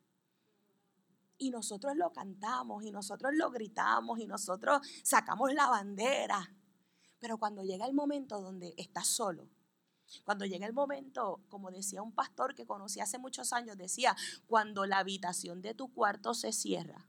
Y 1.37 1.51
nosotros 1.51 1.95
lo 1.95 2.11
cantamos 2.11 2.83
y 2.83 2.89
nosotros 2.89 3.33
lo 3.35 3.51
gritamos 3.51 4.17
y 4.17 4.25
nosotros 4.25 4.81
sacamos 5.03 5.53
la 5.53 5.67
bandera. 5.67 6.51
Pero 7.19 7.37
cuando 7.37 7.61
llega 7.61 7.85
el 7.85 7.93
momento 7.93 8.41
donde 8.41 8.73
estás 8.75 9.05
solo, 9.05 9.47
cuando 10.23 10.45
llega 10.45 10.65
el 10.65 10.73
momento, 10.73 11.41
como 11.49 11.71
decía 11.71 12.01
un 12.01 12.11
pastor 12.11 12.55
que 12.55 12.65
conocí 12.65 12.99
hace 12.99 13.17
muchos 13.17 13.53
años, 13.53 13.77
decía, 13.77 14.15
cuando 14.47 14.85
la 14.85 14.99
habitación 14.99 15.61
de 15.61 15.73
tu 15.73 15.93
cuarto 15.93 16.33
se 16.33 16.51
cierra 16.51 17.07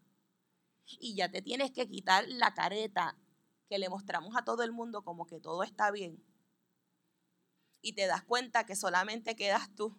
y 0.86 1.14
ya 1.14 1.30
te 1.30 1.42
tienes 1.42 1.70
que 1.70 1.88
quitar 1.88 2.24
la 2.28 2.52
careta 2.54 3.16
que 3.68 3.78
le 3.78 3.88
mostramos 3.88 4.36
a 4.36 4.44
todo 4.44 4.62
el 4.62 4.72
mundo 4.72 5.02
como 5.02 5.26
que 5.26 5.40
todo 5.40 5.62
está 5.62 5.90
bien 5.90 6.22
y 7.82 7.94
te 7.94 8.06
das 8.06 8.22
cuenta 8.24 8.66
que 8.66 8.76
solamente 8.76 9.36
quedas 9.36 9.74
tú, 9.74 9.96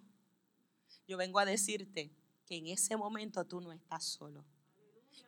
yo 1.07 1.17
vengo 1.17 1.39
a 1.39 1.45
decirte 1.45 2.11
que 2.45 2.57
en 2.57 2.67
ese 2.67 2.97
momento 2.97 3.45
tú 3.45 3.61
no 3.61 3.71
estás 3.71 4.03
solo 4.03 4.45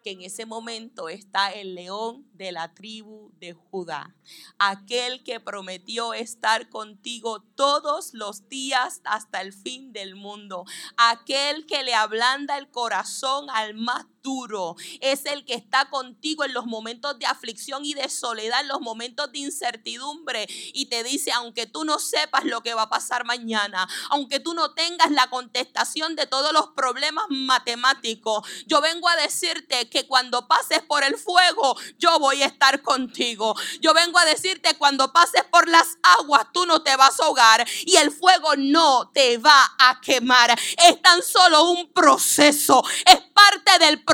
que 0.03 0.11
en 0.11 0.21
ese 0.21 0.45
momento 0.45 1.09
está 1.09 1.51
el 1.51 1.75
león 1.75 2.27
de 2.33 2.51
la 2.51 2.73
tribu 2.73 3.31
de 3.39 3.53
Judá, 3.53 4.15
aquel 4.59 5.23
que 5.23 5.39
prometió 5.39 6.13
estar 6.13 6.69
contigo 6.69 7.41
todos 7.55 8.13
los 8.13 8.47
días 8.49 9.01
hasta 9.05 9.41
el 9.41 9.53
fin 9.53 9.93
del 9.93 10.15
mundo, 10.15 10.65
aquel 10.97 11.65
que 11.65 11.83
le 11.83 11.95
ablanda 11.95 12.57
el 12.57 12.69
corazón 12.69 13.49
al 13.49 13.75
más 13.75 14.05
duro, 14.23 14.75
es 15.01 15.25
el 15.25 15.45
que 15.45 15.53
está 15.53 15.89
contigo 15.89 16.45
en 16.45 16.53
los 16.53 16.65
momentos 16.65 17.19
de 17.19 17.25
aflicción 17.25 17.85
y 17.85 17.93
de 17.93 18.09
soledad, 18.09 18.61
en 18.61 18.69
los 18.69 18.79
momentos 18.79 19.31
de 19.31 19.39
incertidumbre 19.39 20.47
y 20.73 20.85
te 20.85 21.03
dice, 21.03 21.31
aunque 21.33 21.67
tú 21.67 21.83
no 21.83 21.99
sepas 21.99 22.45
lo 22.45 22.61
que 22.63 22.73
va 22.73 22.83
a 22.83 22.89
pasar 22.89 23.25
mañana, 23.25 23.87
aunque 24.09 24.39
tú 24.39 24.53
no 24.53 24.73
tengas 24.73 25.11
la 25.11 25.29
contestación 25.29 26.15
de 26.15 26.25
todos 26.25 26.53
los 26.53 26.69
problemas 26.69 27.25
matemáticos, 27.29 28.47
yo 28.65 28.81
vengo 28.81 29.09
a 29.09 29.17
decirte 29.17 29.89
que 29.89 30.07
cuando 30.07 30.47
pases 30.47 30.81
por 30.81 31.03
el 31.03 31.17
fuego, 31.17 31.75
yo 31.99 32.17
voy 32.19 32.41
a 32.41 32.45
estar 32.45 32.81
contigo. 32.81 33.55
Yo 33.81 33.93
vengo 33.93 34.17
a 34.17 34.25
decirte, 34.25 34.77
cuando 34.77 35.11
pases 35.11 35.43
por 35.51 35.67
las 35.67 35.97
aguas, 36.19 36.47
tú 36.53 36.65
no 36.65 36.81
te 36.81 36.95
vas 36.95 37.19
a 37.19 37.25
ahogar 37.25 37.67
y 37.85 37.97
el 37.97 38.11
fuego 38.11 38.55
no 38.55 39.11
te 39.13 39.37
va 39.37 39.75
a 39.79 39.99
quemar. 39.99 40.57
Es 40.77 41.01
tan 41.01 41.21
solo 41.21 41.71
un 41.71 41.91
proceso, 41.91 42.83
es 43.05 43.19
parte 43.33 43.79
del 43.79 44.01
proceso 44.01 44.12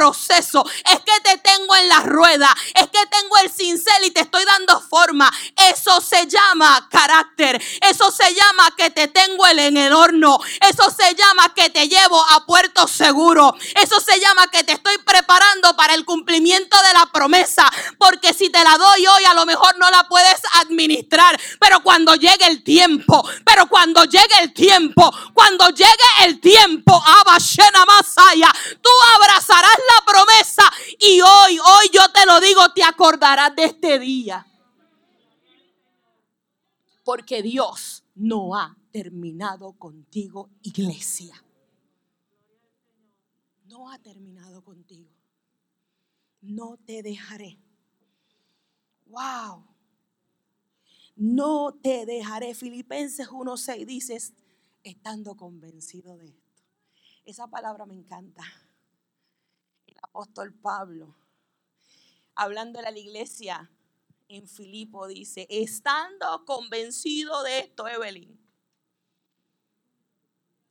Es 0.85 0.99
que 0.99 1.21
te 1.23 1.37
tengo 1.37 1.75
en 1.75 1.89
la 1.89 1.99
rueda. 2.01 2.55
Es 2.73 2.87
que 2.87 3.05
tengo 3.07 3.37
el 3.37 3.51
cincel 3.51 4.05
y 4.05 4.11
te 4.11 4.21
estoy 4.21 4.43
dando 4.45 4.79
forma. 4.81 5.31
Eso 5.55 6.01
se 6.01 6.27
llama 6.27 6.87
carácter. 6.89 7.61
Eso 7.81 8.11
se 8.11 8.33
llama 8.33 8.75
que 8.77 8.89
te 8.89 9.07
tengo 9.07 9.47
en 9.47 9.77
el 9.77 9.93
horno. 9.93 10.39
Eso 10.61 10.89
se 10.91 11.15
llama 11.15 11.53
que 11.53 11.69
te 11.69 11.87
llevo 11.87 12.23
a 12.31 12.45
puerto 12.45 12.87
seguro. 12.87 13.55
Eso 13.75 13.99
se 13.99 14.19
llama 14.19 14.47
que 14.47 14.63
te 14.63 14.73
estoy 14.73 14.97
preparando 14.99 15.75
para 15.75 15.93
el 15.93 16.05
cumplimiento 16.05 16.77
de 16.81 16.93
la 16.93 17.05
promesa. 17.07 17.69
Porque 17.97 18.33
si 18.33 18.49
te 18.49 18.63
la 18.63 18.77
doy 18.77 19.05
hoy, 19.07 19.25
a 19.25 19.33
lo 19.33 19.45
mejor 19.45 19.77
no 19.77 19.89
la 19.89 20.03
puedes 20.07 20.41
administrar. 20.61 21.39
Pero 21.59 21.81
cuando 21.81 22.15
llegue 22.15 22.47
el 22.47 22.63
tiempo, 22.63 23.27
pero 23.45 23.67
cuando 23.67 24.03
llegue 24.05 24.39
el 24.41 24.53
tiempo, 24.53 25.11
cuando 25.33 25.69
llegue 25.69 26.09
el 26.23 26.39
tiempo, 26.39 27.01
Abashena 27.05 27.85
Masaya, 27.85 28.51
tú 28.81 28.89
abrazarás 29.15 29.77
promesa 30.05 30.63
y 30.99 31.21
hoy, 31.21 31.59
hoy 31.59 31.89
yo 31.93 32.01
te 32.11 32.25
lo 32.25 32.39
digo, 32.39 32.61
te 32.73 32.83
acordarás 32.83 33.55
de 33.55 33.65
este 33.65 33.99
día. 33.99 34.45
Porque 37.03 37.41
Dios 37.41 38.03
no 38.15 38.55
ha 38.55 38.77
terminado 38.91 39.73
contigo, 39.73 40.49
iglesia. 40.61 41.43
No 43.65 43.91
ha 43.91 43.99
terminado 43.99 44.63
contigo. 44.63 45.09
No 46.41 46.77
te 46.77 47.01
dejaré. 47.03 47.59
Wow. 49.07 49.65
No 51.15 51.73
te 51.81 52.05
dejaré. 52.05 52.53
Filipenses 52.53 53.29
1.6 53.29 53.85
dices, 53.85 54.33
estando 54.83 55.35
convencido 55.35 56.17
de 56.17 56.29
esto. 56.29 56.63
Esa 57.25 57.47
palabra 57.47 57.85
me 57.85 57.95
encanta 57.95 58.43
apóstol 60.01 60.53
Pablo, 60.53 61.15
hablando 62.35 62.79
a 62.79 62.83
la 62.83 62.97
iglesia 62.97 63.69
en 64.27 64.47
Filipo, 64.47 65.07
dice, 65.07 65.47
estando 65.49 66.45
convencido 66.45 67.43
de 67.43 67.59
esto, 67.59 67.87
Evelyn, 67.87 68.39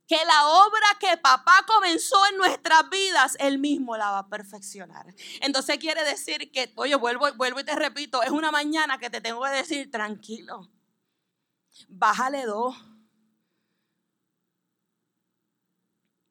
que 0.07 0.17
la 0.25 0.47
obra 0.47 0.87
que 0.99 1.17
papá 1.17 1.63
comenzó 1.67 2.17
en 2.31 2.37
nuestras 2.37 2.89
vidas, 2.89 3.37
él 3.39 3.59
mismo 3.59 3.95
la 3.95 4.09
va 4.09 4.19
a 4.19 4.27
perfeccionar. 4.27 5.13
Entonces 5.41 5.77
quiere 5.77 6.03
decir 6.03 6.51
que, 6.51 6.71
oye, 6.75 6.95
vuelvo, 6.95 7.31
vuelvo 7.35 7.59
y 7.59 7.63
te 7.63 7.75
repito, 7.75 8.23
es 8.23 8.31
una 8.31 8.49
mañana 8.49 8.97
que 8.97 9.11
te 9.11 9.21
tengo 9.21 9.43
que 9.43 9.51
decir, 9.51 9.91
tranquilo, 9.91 10.67
bájale 11.89 12.45
dos 12.45 12.75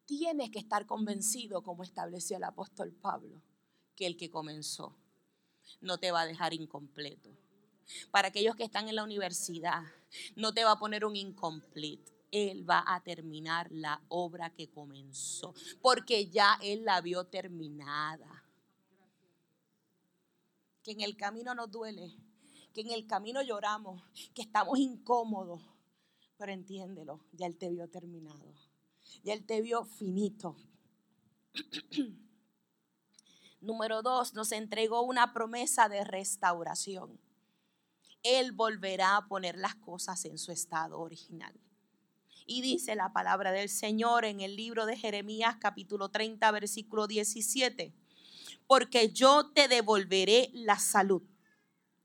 tienes 0.08 0.50
que 0.50 0.58
estar 0.58 0.86
convencido, 0.86 1.62
como 1.62 1.82
estableció 1.82 2.38
el 2.38 2.44
apóstol 2.44 2.94
Pablo, 2.94 3.42
que 3.94 4.06
el 4.06 4.16
que 4.16 4.30
comenzó 4.30 4.96
no 5.82 5.98
te 5.98 6.10
va 6.10 6.22
a 6.22 6.26
dejar 6.26 6.54
incompleto. 6.54 7.36
Para 8.10 8.28
aquellos 8.28 8.56
que 8.56 8.64
están 8.64 8.88
en 8.88 8.96
la 8.96 9.04
universidad, 9.04 9.82
no 10.34 10.54
te 10.54 10.64
va 10.64 10.72
a 10.72 10.78
poner 10.78 11.04
un 11.04 11.14
incomplete. 11.14 12.16
Él 12.30 12.68
va 12.68 12.84
a 12.86 13.02
terminar 13.02 13.70
la 13.70 14.02
obra 14.08 14.54
que 14.54 14.70
comenzó, 14.70 15.54
porque 15.82 16.28
ya 16.28 16.58
Él 16.62 16.86
la 16.86 17.02
vio 17.02 17.24
terminada. 17.24 18.44
Que 20.82 20.92
en 20.92 21.02
el 21.02 21.18
camino 21.18 21.54
nos 21.54 21.70
duele, 21.70 22.16
que 22.72 22.80
en 22.80 22.92
el 22.92 23.06
camino 23.06 23.42
lloramos, 23.42 24.02
que 24.34 24.40
estamos 24.40 24.78
incómodos, 24.78 25.62
pero 26.38 26.50
entiéndelo, 26.50 27.20
ya 27.32 27.46
Él 27.46 27.58
te 27.58 27.68
vio 27.68 27.88
terminado. 27.88 28.54
Ya 29.22 29.32
Él 29.32 29.44
te 29.44 29.60
vio 29.62 29.84
finito. 29.84 30.56
Número 33.60 34.02
dos, 34.02 34.34
nos 34.34 34.52
entregó 34.52 35.02
una 35.02 35.32
promesa 35.32 35.88
de 35.88 36.04
restauración. 36.04 37.18
Él 38.22 38.52
volverá 38.52 39.16
a 39.16 39.26
poner 39.26 39.58
las 39.58 39.74
cosas 39.76 40.24
en 40.24 40.38
su 40.38 40.52
estado 40.52 41.00
original. 41.00 41.52
Y 42.46 42.62
dice 42.62 42.94
la 42.94 43.12
palabra 43.12 43.52
del 43.52 43.68
Señor 43.68 44.24
en 44.24 44.40
el 44.40 44.56
libro 44.56 44.86
de 44.86 44.96
Jeremías 44.96 45.56
capítulo 45.60 46.08
30 46.08 46.50
versículo 46.50 47.06
17. 47.06 47.92
Porque 48.66 49.10
yo 49.12 49.50
te 49.52 49.68
devolveré 49.68 50.50
la 50.52 50.78
salud. 50.78 51.22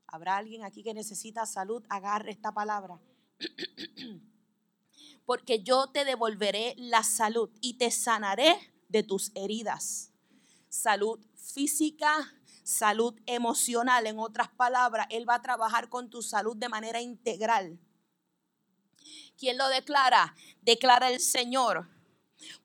¿Habrá 0.06 0.36
alguien 0.36 0.62
aquí 0.64 0.82
que 0.82 0.92
necesita 0.92 1.46
salud? 1.46 1.84
Agarre 1.88 2.30
esta 2.30 2.52
palabra. 2.52 3.00
Porque 5.24 5.62
yo 5.62 5.88
te 5.88 6.04
devolveré 6.04 6.74
la 6.76 7.02
salud 7.02 7.50
y 7.60 7.74
te 7.74 7.90
sanaré 7.90 8.56
de 8.88 9.02
tus 9.02 9.32
heridas. 9.34 10.12
Salud 10.68 11.18
física, 11.36 12.34
salud 12.62 13.18
emocional. 13.26 14.06
En 14.06 14.18
otras 14.18 14.48
palabras, 14.50 15.06
Él 15.10 15.28
va 15.28 15.36
a 15.36 15.42
trabajar 15.42 15.88
con 15.88 16.10
tu 16.10 16.22
salud 16.22 16.56
de 16.56 16.68
manera 16.68 17.00
integral. 17.00 17.78
¿Quién 19.38 19.58
lo 19.58 19.68
declara? 19.68 20.34
Declara 20.62 21.10
el 21.10 21.20
Señor. 21.20 21.88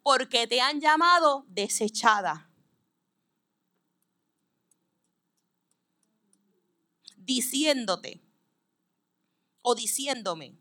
Porque 0.04 0.48
te 0.48 0.62
han 0.62 0.82
llamado 0.82 1.46
desechada. 1.48 2.50
Diciéndote 7.16 8.22
o 9.62 9.76
diciéndome, 9.76 10.59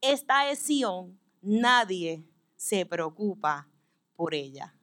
esta 0.00 0.50
es 0.50 0.60
Sion, 0.60 1.18
nadie 1.42 2.24
se 2.56 2.86
preocupa 2.86 3.68
por 4.16 4.34
ella. 4.34 4.74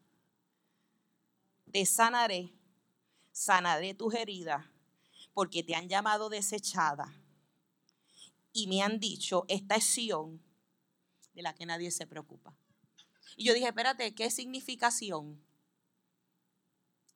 Te 1.71 1.85
sanaré, 1.85 2.53
sanaré 3.31 3.93
tus 3.93 4.13
heridas, 4.13 4.65
porque 5.33 5.63
te 5.63 5.75
han 5.75 5.89
llamado 5.89 6.29
desechada 6.29 7.13
y 8.53 8.65
me 8.67 8.81
han 8.81 8.99
dicho, 8.99 9.45
esta 9.47 9.75
es 9.75 9.83
Sion 9.83 10.41
de 11.35 11.43
la 11.43 11.53
que 11.53 11.67
nadie 11.67 11.91
se 11.91 12.07
preocupa. 12.07 12.57
Y 13.35 13.45
yo 13.45 13.53
dije, 13.53 13.67
espérate, 13.67 14.15
¿qué 14.15 14.31
significa 14.31 14.89
Sion? 14.89 15.39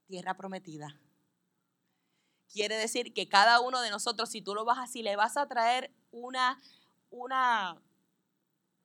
Tierra 0.05 0.37
prometida. 0.37 0.99
Quiere 2.53 2.75
decir 2.75 3.13
que 3.13 3.27
cada 3.27 3.59
uno 3.61 3.81
de 3.81 3.89
nosotros, 3.89 4.29
si 4.29 4.41
tú 4.41 4.53
lo 4.53 4.65
vas 4.65 4.77
así, 4.77 5.01
le 5.01 5.15
vas 5.15 5.37
a 5.37 5.47
traer 5.47 5.91
una, 6.11 6.61
una, 7.09 7.81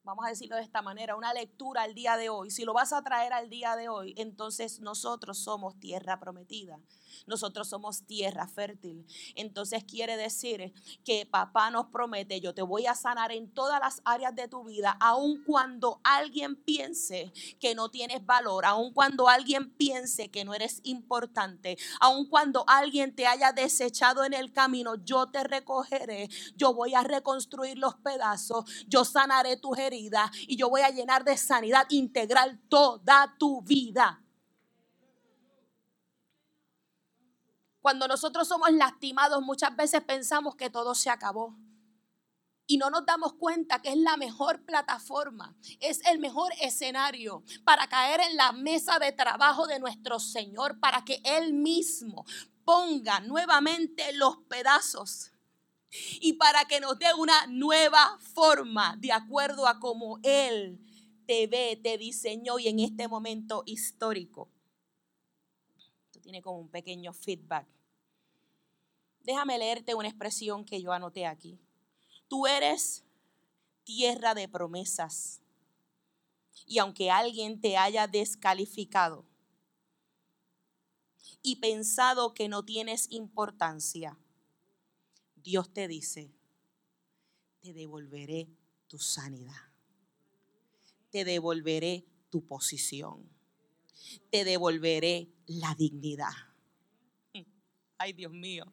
vamos 0.07 0.25
a 0.25 0.29
decirlo 0.29 0.55
de 0.55 0.63
esta 0.63 0.83
manera, 0.83 1.17
una 1.17 1.35
lectura 1.35 1.83
al 1.83 1.93
día 1.93 2.17
de 2.17 2.29
hoy, 2.29 2.51
si 2.51 2.65
lo 2.65 2.73
vas 2.73 2.93
a 2.93 3.03
traer 3.03 3.33
al 3.33 3.51
día 3.51 3.75
de 3.75 3.89
hoy, 3.89 4.15
entonces 4.17 4.79
nosotros 4.79 5.37
somos 5.37 5.79
tierra 5.81 6.21
prometida. 6.21 6.79
Nosotros 7.27 7.69
somos 7.69 8.03
tierra 8.03 8.47
fértil. 8.47 9.07
Entonces 9.35 9.83
quiere 9.85 10.17
decir 10.17 10.73
que 11.03 11.27
papá 11.27 11.71
nos 11.71 11.87
promete, 11.87 12.41
yo 12.41 12.55
te 12.55 12.63
voy 12.63 12.87
a 12.87 12.95
sanar 12.95 13.33
en 13.33 13.51
todas 13.53 13.81
las 13.81 14.03
áreas 14.05 14.35
de 14.35 14.49
tu 14.49 14.65
vida, 14.65 14.97
aun 15.01 15.43
cuando 15.45 16.01
alguien 16.05 16.57
piense 16.57 17.33
que 17.59 17.75
no 17.75 17.91
tienes 17.91 18.25
valor, 18.25 18.65
aun 18.65 18.93
cuando 18.93 19.29
alguien 19.29 19.71
piense 19.71 20.31
que 20.31 20.45
no 20.45 20.55
eres 20.55 20.81
importante, 20.85 21.79
aun 22.01 22.29
cuando 22.29 22.65
alguien 22.69 23.15
te 23.15 23.27
haya 23.27 23.51
desechado 23.53 24.25
en 24.25 24.35
el 24.35 24.53
camino, 24.53 24.95
yo 24.97 25.27
te 25.27 25.43
recogeré, 25.43 26.29
yo 26.55 26.75
voy 26.75 26.95
a 26.95 27.03
reconstruir 27.03 27.79
los 27.79 27.97
pedazos, 27.97 28.65
yo 28.87 29.05
sanaré 29.05 29.57
tus 29.57 29.79
heridas 29.79 29.96
y 29.97 30.57
yo 30.57 30.69
voy 30.69 30.83
a 30.83 30.91
llenar 30.91 31.25
de 31.25 31.37
sanidad 31.37 31.87
integral 31.91 32.61
toda 32.69 33.35
tu 33.39 33.63
vida. 33.63 34.23
Cuando 37.81 38.09
nosotros 38.09 38.49
somos 38.49 38.71
lastimados, 38.73 39.43
muchas 39.43 39.75
veces 39.77 40.03
pensamos 40.03 40.57
que 40.57 40.71
todo 40.71 40.95
se 40.95 41.09
acabó. 41.09 41.57
Y 42.67 42.79
no 42.79 42.91
nos 42.91 43.07
damos 43.07 43.35
cuenta 43.35 43.81
que 43.81 43.91
es 43.91 43.97
la 43.97 44.17
mejor 44.17 44.65
plataforma, 44.65 45.55
es 45.79 46.05
el 46.07 46.19
mejor 46.19 46.53
escenario 46.61 47.45
para 47.65 47.87
caer 47.87 48.21
en 48.21 48.37
la 48.37 48.51
mesa 48.51 48.99
de 48.99 49.13
trabajo 49.13 49.69
de 49.69 49.79
nuestro 49.79 50.19
Señor, 50.19 50.81
para 50.81 51.05
que 51.05 51.21
Él 51.23 51.53
mismo 51.53 52.25
ponga 52.65 53.21
nuevamente 53.21 54.13
los 54.15 54.39
pedazos 54.49 55.31
y 56.21 56.35
para 56.35 56.65
que 56.65 56.81
nos 56.81 56.99
dé 56.99 57.13
una 57.19 57.47
nueva 57.47 58.19
forma 58.35 58.97
de 58.99 59.13
acuerdo 59.13 59.67
a 59.67 59.79
cómo 59.79 60.19
Él 60.23 60.81
te 61.27 61.47
ve, 61.47 61.79
te 61.83 61.99
diseñó 61.99 62.59
y 62.59 62.69
en 62.69 62.81
este 62.81 63.09
momento 63.09 63.63
histórico. 63.67 64.49
Esto 66.07 66.21
tiene 66.21 66.41
como 66.41 66.61
un 66.61 66.69
pequeño 66.69 67.13
feedback. 67.13 67.67
Déjame 69.21 69.59
leerte 69.59 69.95
una 69.95 70.09
expresión 70.09 70.65
que 70.65 70.81
yo 70.81 70.93
anoté 70.93 71.27
aquí. 71.27 71.59
Tú 72.29 72.47
eres 72.47 73.05
tierra 73.85 74.35
de 74.35 74.49
promesas. 74.49 75.41
Y 76.67 76.79
aunque 76.79 77.11
alguien 77.11 77.61
te 77.61 77.77
haya 77.77 78.07
descalificado 78.07 79.25
y 81.43 81.57
pensado 81.57 82.35
que 82.35 82.49
no 82.49 82.65
tienes 82.65 83.07
importancia, 83.11 84.19
Dios 85.47 85.73
te 85.73 85.87
dice, 85.87 86.35
te 87.61 87.73
devolveré 87.73 88.49
tu 88.89 88.99
sanidad, 88.99 89.55
te 91.13 91.25
devolveré 91.25 92.05
tu 92.31 92.45
posición, 92.45 93.31
te 94.29 94.45
devolveré 94.45 95.29
la 95.47 95.73
dignidad. 95.77 96.33
Ay, 97.97 98.13
Dios 98.13 98.33
mío. 98.33 98.65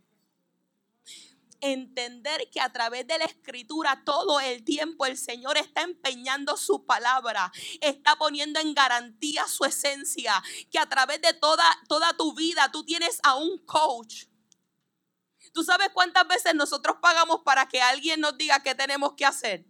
Entender 1.62 2.50
que 2.50 2.60
a 2.60 2.74
través 2.74 3.06
de 3.06 3.20
la 3.20 3.26
escritura 3.26 4.02
todo 4.04 4.40
el 4.40 4.64
tiempo 4.64 5.06
el 5.06 5.16
Señor 5.16 5.58
está 5.58 5.84
empeñando 5.84 6.58
su 6.58 6.88
palabra, 6.88 7.52
está 7.82 8.16
poniendo 8.16 8.60
en 8.60 8.74
garantía 8.74 9.48
su 9.48 9.64
esencia, 9.64 10.42
que 10.72 10.80
a 10.80 10.90
través 10.90 11.22
de 11.22 11.36
toda, 11.36 11.66
toda 11.88 12.18
tu 12.18 12.34
vida 12.34 12.72
tú 12.72 12.84
tienes 12.84 13.20
a 13.22 13.36
un 13.36 13.60
coach 13.60 14.26
¿Tú 15.54 15.64
sabes 15.64 15.90
cuántas 15.94 16.28
veces 16.28 16.56
nosotros 16.56 16.98
pagamos 17.00 17.42
para 17.42 17.68
que 17.68 17.80
alguien 17.80 18.20
nos 18.20 18.36
diga 18.38 18.62
qué 18.62 18.74
tenemos 18.74 19.14
que 19.14 19.26
hacer? 19.26 19.66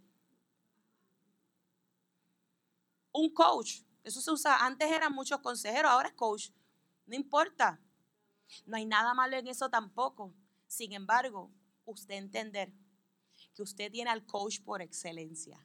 Un 3.12 3.32
coach. 3.34 3.82
Eso 4.04 4.22
se 4.22 4.32
usa. 4.32 4.65
Antes 4.65 4.89
eran 4.89 5.13
muchos 5.13 5.39
consejeros, 5.39 5.91
ahora 5.91 6.08
es 6.08 6.15
coach. 6.15 6.50
No 7.06 7.15
importa. 7.15 7.80
No 8.65 8.78
hay 8.78 8.86
nada 8.86 9.13
malo 9.13 9.36
en 9.36 9.48
eso 9.48 9.69
tampoco. 9.69 10.34
Sin 10.67 10.93
embargo, 10.93 11.52
usted 11.86 12.15
entender 12.15 12.72
que 13.54 13.62
usted 13.62 13.91
tiene 13.91 14.10
al 14.10 14.26
coach 14.26 14.62
por 14.62 14.82
excelencia 14.82 15.60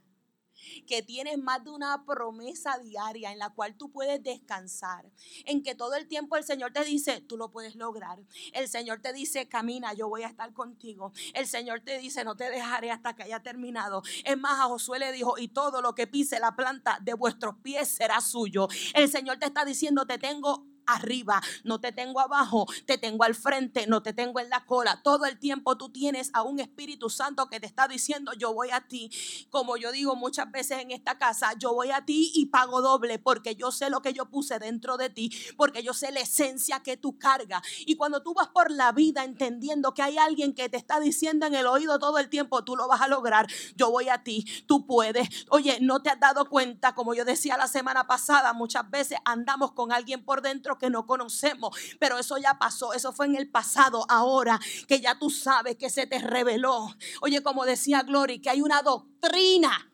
que 0.87 1.03
tienes 1.03 1.39
más 1.39 1.65
de 1.65 1.71
una 1.71 2.05
promesa 2.05 2.79
diaria 2.79 3.33
en 3.33 3.39
la 3.39 3.51
cual 3.51 3.77
tú 3.77 3.91
puedes 3.91 4.23
descansar, 4.23 5.11
en 5.45 5.63
que 5.63 5.75
todo 5.75 5.95
el 5.95 6.07
tiempo 6.09 6.37
el 6.37 6.45
Señor 6.45 6.73
te 6.73 6.85
dice, 6.85 7.21
tú 7.21 7.37
lo 7.37 7.51
puedes 7.51 7.77
lograr. 7.77 8.19
El 8.53 8.69
Señor 8.69 9.01
te 9.01 9.13
dice, 9.13 9.49
camina, 9.49 9.93
yo 9.95 10.09
voy 10.09 10.23
a 10.23 10.29
estar 10.29 10.53
contigo. 10.53 11.13
El 11.35 11.47
Señor 11.47 11.81
te 11.81 11.99
dice, 11.99 12.25
no 12.25 12.37
te 12.37 12.51
dejaré 12.51 12.91
hasta 12.91 13.15
que 13.15 13.23
haya 13.23 13.41
terminado. 13.41 14.03
Es 14.25 14.39
más, 14.39 14.61
a 14.61 14.65
Josué 14.65 14.99
le 14.99 15.13
dijo, 15.13 15.39
y 15.39 15.49
todo 15.49 15.83
lo 15.83 15.95
que 15.95 16.07
pise 16.07 16.41
la 16.41 16.57
planta 16.57 16.99
de 17.03 17.15
vuestros 17.15 17.57
pies 17.63 17.89
será 17.89 18.21
suyo. 18.21 18.69
El 18.95 19.09
Señor 19.09 19.39
te 19.39 19.47
está 19.47 19.65
diciendo, 19.65 20.07
te 20.07 20.19
tengo 20.19 20.67
arriba, 20.89 21.41
no 21.65 21.81
te 21.81 21.93
tengo 21.93 22.21
abajo, 22.21 22.67
te 22.87 22.99
tengo 22.99 23.25
al 23.25 23.35
frente, 23.35 23.87
no 23.87 24.03
te 24.03 24.13
tengo 24.13 24.41
en 24.41 24.51
la 24.51 24.65
cola. 24.67 25.01
Todo 25.03 25.27
el 25.27 25.39
tiempo 25.39 25.77
tú 25.77 25.91
tienes 25.91 26.31
a 26.33 26.43
un 26.43 26.59
Espíritu 26.61 27.11
Santo 27.11 27.49
que 27.49 27.61
te 27.61 27.67
está 27.67 27.87
diciendo, 27.87 28.33
yo 28.33 28.53
voy 28.53 28.71
a 28.71 28.81
ti. 28.81 29.11
Como 29.51 29.77
yo 29.77 29.93
digo 29.93 30.17
muchas 30.17 30.51
veces 30.51 30.81
en 30.81 30.91
esta 30.91 31.19
casa, 31.19 31.53
yo 31.59 31.75
voy 31.75 31.91
a 31.91 32.05
ti 32.05 32.33
y 32.35 32.47
pago 32.47 32.81
doble 32.81 33.19
porque 33.19 33.55
yo 33.55 33.71
sé 33.71 33.91
lo 33.91 34.03
que 34.03 34.13
yo 34.13 34.27
puse 34.27 34.59
dentro 34.59 34.97
de 34.97 35.11
ti, 35.11 35.31
porque 35.57 35.83
yo 35.83 35.93
sé 35.93 36.11
la 36.13 36.21
esencia 36.21 36.81
que 36.81 36.97
tú 36.97 37.19
cargas. 37.19 37.63
Y 37.87 37.97
cuando 37.97 38.23
tú 38.23 38.35
vas 38.35 38.49
por 38.49 38.71
la 38.71 38.93
vida 38.93 39.25
entendiendo 39.25 39.93
que 39.95 40.03
hay 40.03 40.19
alguien 40.19 40.55
que 40.55 40.69
te 40.69 40.77
está 40.77 41.01
diciendo 41.01 41.47
en 41.47 41.55
el 41.55 41.67
oído 41.67 41.99
todo 41.99 42.19
el 42.19 42.29
tiempo, 42.29 42.65
tú 42.65 42.77
lo 42.77 42.89
vas 42.89 43.01
a 43.01 43.09
lograr, 43.09 43.47
yo 43.77 43.91
voy 43.91 44.09
a 44.09 44.23
ti, 44.23 44.45
tú 44.67 44.87
puedes. 44.87 45.29
Oye, 45.51 45.79
no 45.81 46.03
te 46.03 46.11
has 46.11 46.21
dado 46.21 46.49
cuenta, 46.49 46.95
como 46.95 47.15
yo 47.15 47.25
decía 47.25 47.57
la 47.57 47.69
semana 47.69 48.07
pasada, 48.07 48.53
muchas 48.53 48.89
veces 48.91 49.19
andamos 49.25 49.73
con 49.73 49.93
alguien 49.93 50.25
por 50.25 50.43
dentro 50.43 50.78
que 50.79 50.91
no 50.91 51.07
conocemos. 51.07 51.77
Pero 51.99 52.19
eso 52.19 52.39
ya 52.39 52.59
pasó, 52.59 52.93
eso 52.93 53.13
fue 53.13 53.27
en 53.27 53.37
el 53.37 53.51
pasado. 53.51 54.05
Ahora 54.09 54.59
que 54.87 55.01
ya 55.01 55.19
tú 55.19 55.31
sabes 55.31 55.77
que 55.77 55.91
se 55.91 56.07
te 56.07 56.19
reveló. 56.19 56.95
Oye, 57.21 57.43
como 57.43 57.65
decía 57.65 58.03
Glory, 58.03 58.41
que 58.41 58.51
hay 58.51 58.63
una 58.63 58.83
doctrina. 58.83 59.93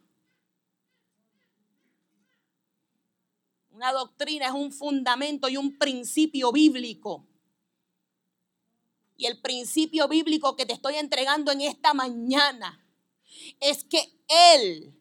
Una 3.71 3.93
doctrina 3.93 4.47
es 4.47 4.53
un 4.53 4.73
fundamento 4.73 5.49
y 5.49 5.57
un 5.57 5.77
principio 5.79 6.53
bíblico. 6.53 7.27
Y 9.17 9.27
el 9.27 9.41
principio 9.41 10.09
bíblico 10.09 10.57
que 10.57 10.67
te 10.67 10.75
estoy 10.75 10.97
entregando 10.97 11.53
en 11.53 11.61
esta 11.61 11.95
mañana 11.95 12.85
es 13.61 13.85
que 13.85 14.25
Él, 14.55 14.97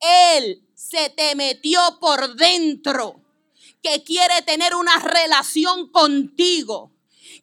Él 0.00 0.66
se 0.74 1.10
te 1.10 1.34
metió 1.34 1.80
por 2.00 2.36
dentro 2.36 3.25
que 3.86 4.02
quiere 4.02 4.42
tener 4.42 4.74
una 4.74 4.98
relación 4.98 5.92
contigo 5.92 6.96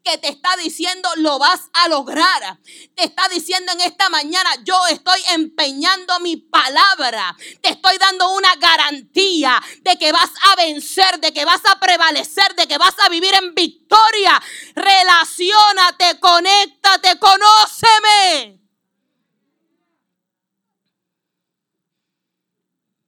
que 0.04 0.18
te 0.18 0.28
está 0.28 0.56
diciendo 0.58 1.08
lo 1.16 1.40
vas 1.40 1.70
a 1.74 1.88
lograr. 1.88 2.60
Te 2.96 3.06
está 3.06 3.28
diciendo 3.30 3.72
en 3.72 3.82
esta 3.82 4.10
mañana, 4.10 4.50
yo 4.66 4.76
estoy 4.88 5.22
empeñando 5.32 6.20
mi 6.20 6.36
palabra. 6.36 7.36
Te 7.62 7.70
estoy 7.70 7.98
dando 7.98 8.32
una 8.32 8.54
garantía 8.58 9.62
de 9.82 9.98
que 9.98 10.12
vas 10.12 10.32
a 10.52 10.56
vencer, 10.58 11.20
de 11.22 11.32
que 11.32 11.46
vas 11.46 11.62
a 11.66 11.80
prevalecer, 11.80 12.54
de 12.56 12.68
que 12.68 12.78
vas 12.78 12.96
a 13.00 13.10
vivir 13.10 13.34
en 13.36 13.56
victoria. 13.56 14.42
Relaciónate, 14.76 16.20
conéctate, 16.20 17.18
conóceme. 17.20 18.60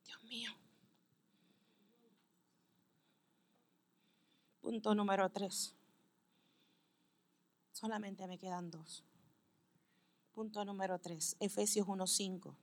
Dios 0.05 0.23
mío. 0.23 0.55
Punto 4.75 4.93
número 4.93 5.29
tres. 5.29 5.73
Solamente 7.71 8.27
me 8.27 8.37
quedan 8.37 8.69
dos. 8.69 9.05
Punto 10.33 10.65
número 10.65 10.99
3, 10.99 11.37
Efesios 11.39 11.87
1.5. 11.87 12.53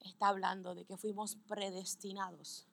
Está 0.00 0.28
hablando 0.28 0.74
de 0.74 0.84
que 0.84 0.98
fuimos 0.98 1.36
predestinados 1.48 2.66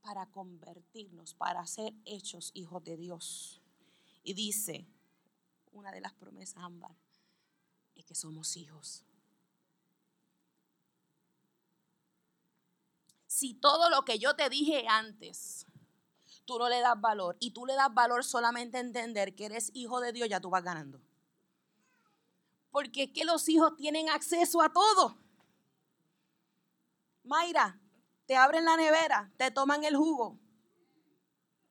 para 0.00 0.26
convertirnos, 0.26 1.34
para 1.34 1.66
ser 1.66 1.92
hechos 2.04 2.52
hijos 2.54 2.84
de 2.84 2.96
Dios. 2.96 3.60
Y 4.22 4.34
dice, 4.34 4.86
una 5.72 5.90
de 5.90 6.00
las 6.00 6.12
promesas, 6.12 6.62
Ámbar, 6.62 6.94
es 7.96 8.04
que 8.04 8.14
somos 8.14 8.56
hijos. 8.56 9.07
Si 13.38 13.54
todo 13.54 13.88
lo 13.88 14.04
que 14.04 14.18
yo 14.18 14.34
te 14.34 14.50
dije 14.50 14.88
antes, 14.88 15.64
tú 16.44 16.58
no 16.58 16.68
le 16.68 16.80
das 16.80 17.00
valor 17.00 17.36
y 17.38 17.52
tú 17.52 17.66
le 17.66 17.74
das 17.74 17.94
valor 17.94 18.24
solamente 18.24 18.78
a 18.78 18.80
entender 18.80 19.36
que 19.36 19.44
eres 19.44 19.70
hijo 19.74 20.00
de 20.00 20.10
Dios, 20.10 20.28
ya 20.28 20.40
tú 20.40 20.50
vas 20.50 20.64
ganando. 20.64 21.00
Porque 22.72 23.04
es 23.04 23.12
que 23.12 23.24
los 23.24 23.48
hijos 23.48 23.76
tienen 23.76 24.08
acceso 24.08 24.60
a 24.60 24.72
todo. 24.72 25.16
Mayra, 27.22 27.78
te 28.26 28.34
abren 28.34 28.64
la 28.64 28.76
nevera, 28.76 29.32
te 29.36 29.52
toman 29.52 29.84
el 29.84 29.94
jugo. 29.94 30.36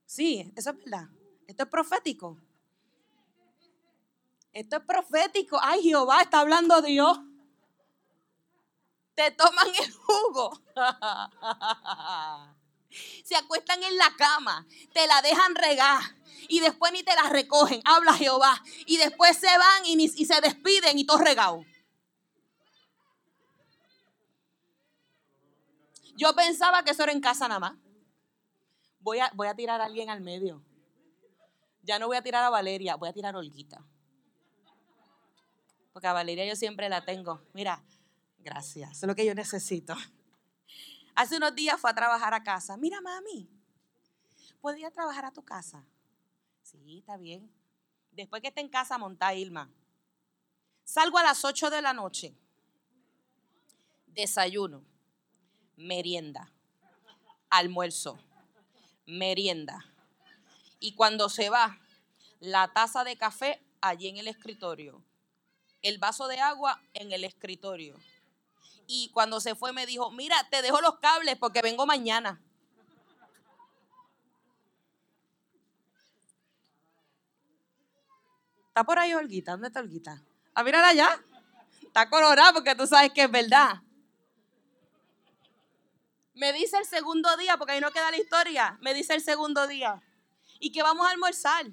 Sí, 0.06 0.50
eso 0.56 0.70
es 0.70 0.78
verdad. 0.78 1.10
Esto 1.48 1.64
es 1.64 1.70
profético. 1.70 2.38
Esto 4.54 4.78
es 4.78 4.84
profético. 4.86 5.60
Ay, 5.62 5.84
Jehová, 5.84 6.22
está 6.22 6.40
hablando 6.40 6.82
Dios. 6.82 7.27
Te 9.18 9.32
toman 9.32 9.68
el 9.68 9.92
jugo. 9.92 10.62
Se 13.26 13.36
acuestan 13.36 13.82
en 13.82 13.98
la 13.98 14.16
cama, 14.16 14.68
te 14.94 15.08
la 15.08 15.24
dejan 15.24 15.56
regar 15.56 16.02
y 16.48 16.60
después 16.60 16.92
ni 16.94 17.02
te 17.02 17.16
la 17.16 17.24
recogen. 17.24 17.82
Habla 17.84 18.14
Jehová. 18.14 18.64
Y 18.86 18.98
después 18.98 19.36
se 19.36 19.48
van 19.48 19.86
y, 19.86 19.96
y 20.04 20.26
se 20.26 20.40
despiden 20.40 21.00
y 21.00 21.06
todo 21.06 21.18
regado. 21.18 21.66
Yo 26.16 26.36
pensaba 26.36 26.84
que 26.84 26.92
eso 26.92 27.02
era 27.02 27.12
en 27.12 27.20
casa 27.20 27.48
nada 27.48 27.60
más. 27.60 27.74
Voy 29.00 29.18
a, 29.18 29.32
voy 29.34 29.48
a 29.48 29.56
tirar 29.56 29.82
a 29.82 29.86
alguien 29.86 30.12
al 30.12 30.22
medio. 30.22 30.64
Ya 31.82 31.98
no 31.98 32.06
voy 32.06 32.18
a 32.18 32.22
tirar 32.22 32.44
a 32.44 32.52
Valeria, 32.52 32.96
voy 32.98 33.10
a 33.10 33.14
tirar 33.14 33.34
a 33.34 33.40
Olguita. 33.40 33.84
Porque 35.92 36.08
a 36.08 36.14
Valeria 36.14 36.46
yo 36.46 36.56
siempre 36.56 36.88
la 36.88 37.04
tengo. 37.04 37.42
Mira, 37.54 37.84
gracias, 38.48 39.04
es 39.04 39.04
lo 39.04 39.14
que 39.14 39.26
yo 39.26 39.36
necesito. 39.36 39.94
Hace 41.16 41.38
unos 41.38 41.54
días 41.54 41.80
fue 41.82 41.90
a 41.90 41.96
trabajar 41.96 42.34
a 42.34 42.44
casa. 42.44 42.78
Mira, 42.78 43.02
mami, 43.02 43.50
¿podría 44.62 44.90
trabajar 44.90 45.26
a 45.26 45.32
tu 45.32 45.44
casa? 45.44 45.84
Sí, 46.62 47.00
está 47.00 47.18
bien. 47.18 47.52
Después 48.12 48.42
que 48.42 48.48
esté 48.48 48.62
en 48.62 48.70
casa, 48.70 48.98
monta 48.98 49.34
Ilma. 49.34 49.70
Salgo 50.84 51.18
a 51.18 51.24
las 51.24 51.44
8 51.44 51.70
de 51.70 51.82
la 51.82 51.92
noche. 51.92 52.34
Desayuno, 54.06 54.84
merienda, 55.76 56.52
almuerzo, 57.50 58.18
merienda. 59.06 59.86
Y 60.80 60.96
cuando 60.96 61.30
se 61.30 61.50
va, 61.50 61.78
la 62.40 62.72
taza 62.74 63.04
de 63.04 63.18
café 63.18 63.62
allí 63.82 64.08
en 64.08 64.18
el 64.18 64.28
escritorio, 64.28 65.04
el 65.82 65.98
vaso 65.98 66.28
de 66.28 66.40
agua 66.40 66.82
en 66.94 67.12
el 67.12 67.24
escritorio. 67.24 67.96
Y 68.88 69.12
cuando 69.12 69.42
se 69.42 69.54
fue 69.54 69.74
me 69.74 69.86
dijo, 69.86 70.10
mira, 70.12 70.36
te 70.50 70.62
dejo 70.62 70.80
los 70.80 70.98
cables 71.00 71.36
porque 71.38 71.62
vengo 71.62 71.86
mañana. 71.86 72.42
¿Está 78.70 78.86
por 78.86 78.98
ahí 78.98 79.14
Olguita? 79.14 79.52
¿Dónde 79.52 79.68
está 79.68 79.82
Olguita? 79.82 80.24
Ah, 80.54 80.64
mírala 80.64 80.88
allá. 80.90 81.22
Está 81.82 82.10
colorada 82.10 82.54
porque 82.54 82.76
tú 82.76 82.88
sabes 82.88 83.12
que 83.12 83.24
es 83.24 83.32
verdad. 83.32 83.82
Me 86.34 86.54
dice 86.54 86.78
el 86.78 86.86
segundo 86.86 87.36
día, 87.38 87.58
porque 87.58 87.74
ahí 87.74 87.82
no 87.82 87.92
queda 87.92 88.12
la 88.12 88.18
historia. 88.18 88.78
Me 88.82 88.94
dice 88.94 89.16
el 89.16 89.22
segundo 89.22 89.68
día. 89.68 90.02
¿Y 90.60 90.72
que 90.72 90.84
vamos 90.84 91.08
a 91.08 91.10
almorzar? 91.10 91.66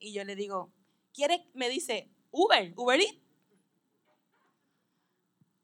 Y 0.00 0.12
yo 0.12 0.24
le 0.24 0.34
digo, 0.34 0.72
¿quieres? 1.14 1.40
Me 1.54 1.68
dice, 1.68 2.10
Uber, 2.32 2.74
Uber 2.76 3.00
Eats. 3.00 3.27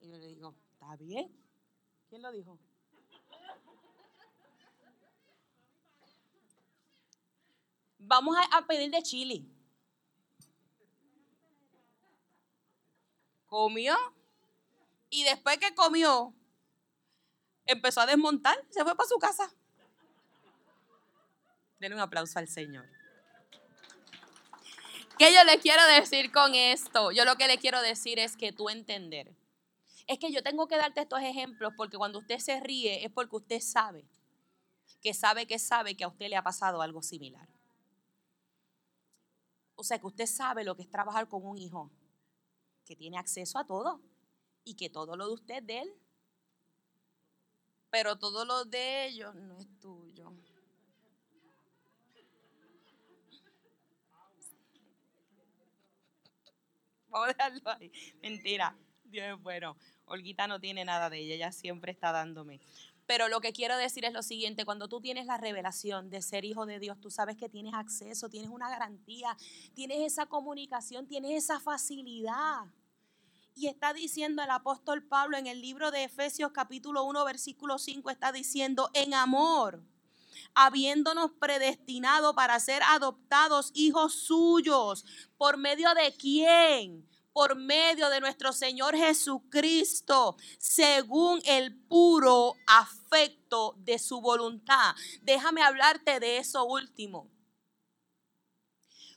Y 0.04 0.10
yo 0.10 0.18
le 0.18 0.26
digo, 0.26 0.54
¿está 0.74 0.96
bien? 0.96 1.34
¿Quién 2.10 2.20
lo 2.20 2.30
dijo? 2.30 2.58
Vamos 7.96 8.36
a, 8.52 8.66
pedir 8.66 8.90
de 8.90 9.02
chili. 9.02 9.48
Comió. 13.46 13.96
Y 15.08 15.24
después 15.24 15.56
que 15.56 15.74
comió, 15.74 16.34
empezó 17.64 18.02
a 18.02 18.06
desmontar, 18.06 18.62
se 18.68 18.84
fue 18.84 18.94
para 18.94 19.08
su 19.08 19.18
casa. 19.18 19.50
Denle 21.78 21.96
un 21.96 22.02
aplauso 22.02 22.38
al 22.38 22.48
Señor. 22.48 22.86
¿Qué 25.18 25.32
yo 25.32 25.42
le 25.44 25.58
quiero 25.60 25.82
decir 25.86 26.30
con 26.30 26.54
esto? 26.54 27.10
Yo 27.10 27.24
lo 27.24 27.36
que 27.36 27.46
le 27.46 27.56
quiero 27.56 27.80
decir 27.80 28.18
es 28.18 28.36
que 28.36 28.52
tú 28.52 28.68
entender. 28.68 29.34
Es 30.06 30.18
que 30.18 30.30
yo 30.30 30.42
tengo 30.42 30.66
que 30.68 30.76
darte 30.76 31.00
estos 31.00 31.20
ejemplos 31.20 31.72
porque 31.76 31.96
cuando 31.96 32.18
usted 32.18 32.38
se 32.38 32.60
ríe 32.60 33.04
es 33.04 33.10
porque 33.10 33.36
usted 33.36 33.60
sabe, 33.60 34.06
que 35.00 35.14
sabe 35.14 35.46
que 35.46 35.58
sabe 35.58 35.96
que 35.96 36.04
a 36.04 36.08
usted 36.08 36.28
le 36.28 36.36
ha 36.36 36.42
pasado 36.42 36.82
algo 36.82 37.02
similar. 37.02 37.48
O 39.76 39.82
sea, 39.82 39.98
que 39.98 40.06
usted 40.06 40.26
sabe 40.26 40.64
lo 40.64 40.76
que 40.76 40.82
es 40.82 40.90
trabajar 40.90 41.28
con 41.28 41.44
un 41.44 41.58
hijo 41.58 41.90
que 42.84 42.96
tiene 42.96 43.18
acceso 43.18 43.58
a 43.58 43.66
todo 43.66 44.00
y 44.62 44.74
que 44.74 44.90
todo 44.90 45.16
lo 45.16 45.26
de 45.26 45.34
usted 45.34 45.56
es 45.56 45.66
de 45.66 45.78
él. 45.80 45.94
Pero 47.90 48.18
todo 48.18 48.44
lo 48.44 48.64
de 48.64 49.06
ellos 49.06 49.34
no 49.34 49.58
es 49.58 49.68
tuyo. 49.80 50.32
Mentira. 58.22 58.76
Bueno. 59.42 59.76
Olguita 60.06 60.46
no 60.46 60.60
tiene 60.60 60.84
nada 60.84 61.08
de 61.08 61.18
ella. 61.18 61.34
Ella 61.34 61.52
siempre 61.52 61.92
está 61.92 62.12
dándome. 62.12 62.60
Pero 63.06 63.28
lo 63.28 63.40
que 63.40 63.52
quiero 63.52 63.76
decir 63.76 64.04
es 64.04 64.12
lo 64.12 64.22
siguiente, 64.22 64.64
cuando 64.64 64.88
tú 64.88 65.00
tienes 65.00 65.26
la 65.26 65.36
revelación 65.36 66.08
de 66.08 66.22
ser 66.22 66.44
hijo 66.44 66.64
de 66.64 66.78
Dios, 66.78 66.98
tú 67.00 67.10
sabes 67.10 67.36
que 67.36 67.50
tienes 67.50 67.74
acceso, 67.74 68.30
tienes 68.30 68.50
una 68.50 68.70
garantía, 68.70 69.36
tienes 69.74 70.00
esa 70.00 70.26
comunicación, 70.26 71.06
tienes 71.06 71.44
esa 71.44 71.60
facilidad. 71.60 72.64
Y 73.54 73.68
está 73.68 73.92
diciendo 73.92 74.42
el 74.42 74.50
apóstol 74.50 75.02
Pablo 75.04 75.36
en 75.36 75.46
el 75.46 75.60
libro 75.60 75.90
de 75.90 76.04
Efesios 76.04 76.50
capítulo 76.52 77.04
1 77.04 77.24
versículo 77.24 77.78
5, 77.78 78.10
está 78.10 78.32
diciendo, 78.32 78.90
en 78.94 79.12
amor, 79.12 79.82
habiéndonos 80.54 81.30
predestinado 81.32 82.34
para 82.34 82.58
ser 82.58 82.82
adoptados 82.84 83.70
hijos 83.74 84.14
suyos, 84.14 85.04
por 85.36 85.58
medio 85.58 85.92
de 85.94 86.14
quién? 86.16 87.06
Por 87.34 87.56
medio 87.56 88.08
de 88.10 88.20
nuestro 88.20 88.52
Señor 88.52 88.96
Jesucristo, 88.96 90.36
según 90.56 91.42
el 91.44 91.76
puro 91.76 92.54
afecto 92.66 93.74
de 93.78 93.98
su 93.98 94.20
voluntad. 94.20 94.94
Déjame 95.20 95.62
hablarte 95.62 96.20
de 96.20 96.38
eso 96.38 96.64
último. 96.64 97.28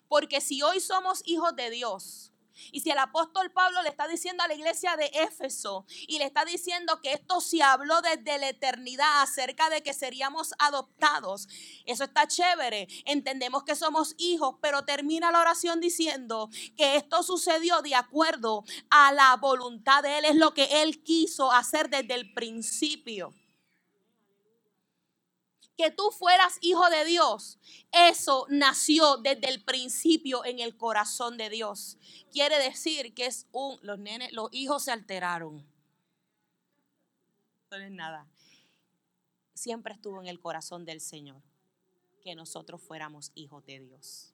Porque 0.08 0.41
si 0.41 0.63
hoy 0.63 0.80
somos 0.80 1.21
hijos 1.25 1.56
de 1.56 1.69
Dios, 1.69 2.32
y 2.71 2.81
si 2.81 2.91
el 2.91 2.97
apóstol 2.97 3.51
Pablo 3.51 3.81
le 3.83 3.89
está 3.89 4.07
diciendo 4.07 4.43
a 4.43 4.47
la 4.47 4.53
iglesia 4.53 4.95
de 4.95 5.09
Éfeso 5.13 5.85
y 6.07 6.17
le 6.17 6.25
está 6.25 6.45
diciendo 6.45 6.99
que 7.01 7.13
esto 7.13 7.41
se 7.41 7.63
habló 7.63 8.01
desde 8.01 8.37
la 8.37 8.49
eternidad 8.49 9.21
acerca 9.21 9.69
de 9.69 9.81
que 9.81 9.93
seríamos 9.93 10.53
adoptados, 10.59 11.47
eso 11.85 12.03
está 12.03 12.27
chévere. 12.27 12.87
Entendemos 13.05 13.63
que 13.63 13.75
somos 13.75 14.15
hijos, 14.17 14.55
pero 14.61 14.85
termina 14.85 15.31
la 15.31 15.41
oración 15.41 15.79
diciendo 15.79 16.49
que 16.75 16.95
esto 16.95 17.23
sucedió 17.23 17.81
de 17.81 17.95
acuerdo 17.95 18.63
a 18.89 19.11
la 19.11 19.35
voluntad 19.37 20.03
de 20.03 20.19
Él, 20.19 20.25
es 20.25 20.35
lo 20.35 20.53
que 20.53 20.81
Él 20.83 21.03
quiso 21.03 21.51
hacer 21.51 21.89
desde 21.89 22.13
el 22.13 22.33
principio. 22.33 23.33
Que 25.77 25.91
tú 25.91 26.09
fueras 26.11 26.57
hijo 26.61 26.89
de 26.89 27.05
Dios, 27.05 27.59
eso 27.91 28.47
nació 28.49 29.17
desde 29.17 29.47
el 29.47 29.63
principio 29.63 30.43
en 30.43 30.59
el 30.59 30.75
corazón 30.75 31.37
de 31.37 31.49
Dios. 31.49 31.97
Quiere 32.31 32.57
decir 32.57 33.13
que 33.13 33.27
es 33.27 33.47
un, 33.51 33.77
los 33.83 33.99
los 34.31 34.49
hijos 34.51 34.83
se 34.83 34.91
alteraron. 34.91 35.65
No 37.69 37.77
es 37.77 37.91
nada. 37.91 38.27
Siempre 39.53 39.93
estuvo 39.93 40.19
en 40.19 40.27
el 40.27 40.39
corazón 40.39 40.83
del 40.83 40.99
Señor 40.99 41.41
que 42.21 42.33
nosotros 42.33 42.81
fuéramos 42.81 43.31
hijos 43.35 43.63
de 43.65 43.79
Dios. 43.79 44.33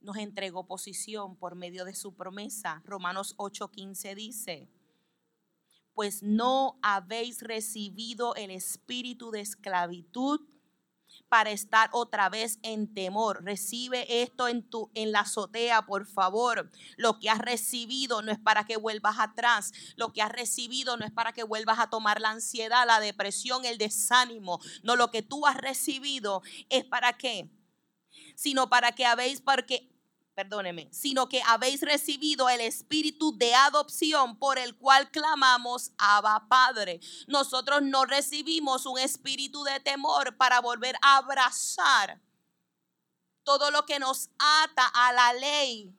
Nos 0.00 0.16
entregó 0.18 0.66
posición 0.66 1.36
por 1.36 1.56
medio 1.56 1.84
de 1.84 1.94
su 1.94 2.14
promesa. 2.14 2.82
Romanos 2.84 3.34
8:15 3.38 4.14
dice, 4.14 4.68
pues 5.94 6.22
no 6.22 6.78
habéis 6.82 7.40
recibido 7.42 8.34
el 8.34 8.50
espíritu 8.50 9.30
de 9.30 9.40
esclavitud 9.40 10.40
para 11.28 11.50
estar 11.50 11.90
otra 11.92 12.28
vez 12.28 12.58
en 12.62 12.92
temor. 12.92 13.44
Recibe 13.44 14.22
esto 14.22 14.48
en 14.48 14.62
tu 14.62 14.90
en 14.94 15.12
la 15.12 15.20
azotea, 15.20 15.82
por 15.86 16.06
favor. 16.06 16.70
Lo 16.96 17.18
que 17.18 17.30
has 17.30 17.38
recibido 17.38 18.22
no 18.22 18.32
es 18.32 18.38
para 18.38 18.64
que 18.64 18.76
vuelvas 18.76 19.18
atrás. 19.18 19.72
Lo 19.96 20.12
que 20.12 20.22
has 20.22 20.30
recibido 20.30 20.96
no 20.96 21.04
es 21.04 21.12
para 21.12 21.32
que 21.32 21.42
vuelvas 21.42 21.78
a 21.78 21.90
tomar 21.90 22.20
la 22.20 22.30
ansiedad, 22.30 22.86
la 22.86 23.00
depresión, 23.00 23.64
el 23.64 23.78
desánimo. 23.78 24.60
No, 24.82 24.96
lo 24.96 25.10
que 25.10 25.22
tú 25.22 25.46
has 25.46 25.56
recibido 25.56 26.42
es 26.68 26.84
para 26.84 27.14
qué? 27.14 27.48
Sino 28.36 28.68
para 28.68 28.92
que 28.92 29.06
habéis 29.06 29.40
porque 29.40 29.93
perdóneme, 30.34 30.88
sino 30.92 31.28
que 31.28 31.42
habéis 31.42 31.80
recibido 31.80 32.48
el 32.48 32.60
espíritu 32.60 33.36
de 33.36 33.54
adopción 33.54 34.38
por 34.38 34.58
el 34.58 34.76
cual 34.76 35.10
clamamos 35.10 35.92
Abba 35.96 36.46
Padre. 36.48 37.00
Nosotros 37.26 37.82
no 37.82 38.04
recibimos 38.04 38.86
un 38.86 38.98
espíritu 38.98 39.62
de 39.64 39.80
temor 39.80 40.36
para 40.36 40.60
volver 40.60 40.96
a 41.02 41.18
abrazar 41.18 42.20
todo 43.44 43.70
lo 43.70 43.86
que 43.86 43.98
nos 43.98 44.30
ata 44.38 44.86
a 44.86 45.12
la 45.12 45.32
ley. 45.34 45.96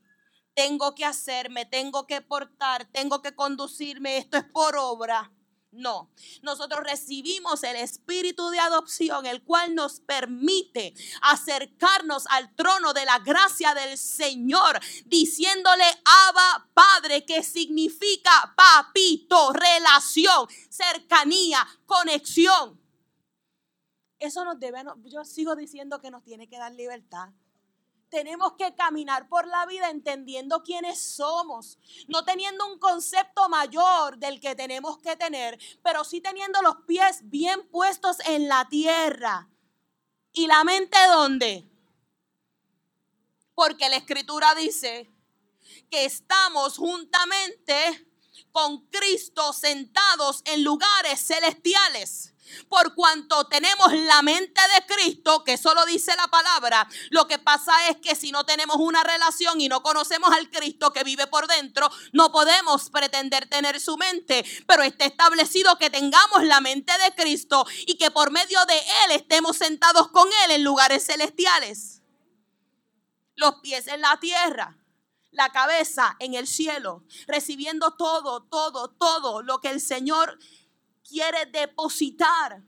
Tengo 0.54 0.95
que 0.95 1.06
hacerme, 1.06 1.65
tengo 1.65 2.08
que 2.08 2.21
portar, 2.21 2.86
tengo 2.86 3.21
que 3.21 3.36
conducirme, 3.36 4.17
esto 4.17 4.38
es 4.38 4.45
por 4.45 4.76
obra. 4.78 5.32
No, 5.75 6.09
nosotros 6.41 6.81
recibimos 6.83 7.63
el 7.63 7.75
espíritu 7.75 8.49
de 8.49 8.59
adopción, 8.59 9.25
el 9.25 9.43
cual 9.43 9.75
nos 9.75 9.99
permite 9.99 10.93
acercarnos 11.21 12.25
al 12.27 12.55
trono 12.55 12.93
de 12.93 13.03
la 13.03 13.19
gracia 13.19 13.73
del 13.73 13.97
Señor, 13.97 14.79
diciéndole 15.05 15.83
Abba 16.05 16.69
Padre, 16.73 17.25
que 17.25 17.43
significa 17.43 18.53
papito, 18.55 19.51
relación, 19.51 20.47
cercanía, 20.69 21.65
conexión. 21.85 22.79
Eso 24.17 24.45
nos 24.45 24.57
debe, 24.59 24.81
yo 25.03 25.25
sigo 25.25 25.57
diciendo 25.57 25.99
que 25.99 26.09
nos 26.09 26.23
tiene 26.23 26.47
que 26.47 26.57
dar 26.57 26.71
libertad 26.71 27.29
tenemos 28.10 28.54
que 28.54 28.76
caminar 28.76 29.28
por 29.28 29.48
la 29.48 29.65
vida 29.65 29.89
entendiendo 29.89 30.63
quiénes 30.63 31.02
somos, 31.02 31.78
no 32.08 32.24
teniendo 32.24 32.65
un 32.72 32.80
concepto 32.80 33.50
mayor 33.50 34.18
del 34.18 34.39
que 34.39 34.56
tenemos 34.56 34.98
que 35.00 35.15
tener, 35.15 35.60
pero 35.84 36.04
sí 36.04 36.22
teniendo 36.22 36.62
los 36.62 36.78
pies 36.88 37.20
bien 37.24 37.68
puestos 37.70 38.18
en 38.26 38.48
la 38.48 38.68
tierra. 38.70 39.50
¿Y 40.32 40.48
la 40.48 40.63
mente 40.63 40.98
dónde? 41.10 41.70
Porque 43.54 43.89
la 43.89 43.96
escritura 43.96 44.54
dice 44.56 45.10
que 45.89 46.06
estamos 46.06 46.78
juntamente 46.78 48.06
con 48.52 48.86
Cristo 48.88 49.54
sentados 49.54 50.41
en 50.46 50.63
lugares 50.63 51.26
celestiales. 51.26 52.35
Por 52.69 52.95
cuanto 52.95 53.45
tenemos 53.45 53.93
la 53.93 54.21
mente 54.21 54.62
de 54.73 54.86
Cristo, 54.86 55.43
que 55.43 55.58
solo 55.58 55.86
dice 55.86 56.15
la 56.15 56.27
palabra, 56.27 56.88
lo 57.10 57.27
que 57.27 57.39
pasa 57.39 57.89
es 57.89 57.97
que 57.97 58.15
si 58.15 58.31
no 58.31 58.45
tenemos 58.45 58.77
una 58.77 59.03
relación 59.03 59.62
y 59.62 59.67
no 59.67 59.81
conocemos 59.81 60.31
al 60.31 60.49
Cristo 60.49 60.91
que 60.91 61.03
vive 61.03 61.27
por 61.27 61.47
dentro, 61.47 61.89
no 62.13 62.31
podemos 62.31 62.89
pretender 62.89 63.47
tener 63.47 63.79
su 63.79 63.97
mente. 63.97 64.45
Pero 64.67 64.84
está 64.84 65.05
establecido 65.05 65.77
que 65.77 65.89
tengamos 65.89 66.43
la 66.43 66.62
mente 66.62 66.93
de 67.03 67.15
Cristo 67.15 67.65
y 67.86 67.97
que 67.97 68.12
por 68.12 68.31
medio 68.31 68.60
de 68.65 68.77
Él 68.77 69.12
estemos 69.12 69.58
sentados 69.58 70.10
con 70.10 70.27
Él 70.45 70.51
en 70.51 70.63
lugares 70.63 71.05
celestiales. 71.05 72.01
Los 73.36 73.55
pies 73.55 73.88
en 73.88 74.01
la 74.01 74.17
tierra 74.19 74.77
la 75.36 75.51
cabeza 75.51 76.15
en 76.19 76.34
el 76.34 76.47
cielo, 76.47 77.03
recibiendo 77.27 77.91
todo, 77.91 78.43
todo, 78.43 78.89
todo 78.89 79.41
lo 79.41 79.60
que 79.60 79.69
el 79.69 79.81
Señor 79.81 80.39
quiere 81.08 81.46
depositar 81.46 82.63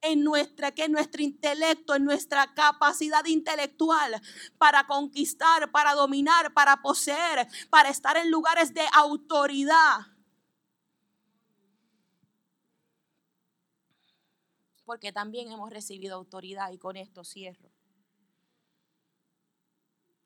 en 0.00 0.22
nuestra 0.22 0.72
que 0.72 0.88
nuestro 0.88 1.22
intelecto, 1.22 1.94
en 1.94 2.04
nuestra 2.04 2.54
capacidad 2.54 3.24
intelectual 3.26 4.20
para 4.56 4.86
conquistar, 4.86 5.70
para 5.70 5.94
dominar, 5.94 6.54
para 6.54 6.80
poseer, 6.80 7.48
para 7.68 7.90
estar 7.90 8.16
en 8.16 8.30
lugares 8.30 8.72
de 8.72 8.86
autoridad. 8.92 10.00
Porque 14.84 15.12
también 15.12 15.52
hemos 15.52 15.70
recibido 15.70 16.14
autoridad 16.14 16.70
y 16.70 16.78
con 16.78 16.96
esto 16.96 17.24
cierro. 17.24 17.70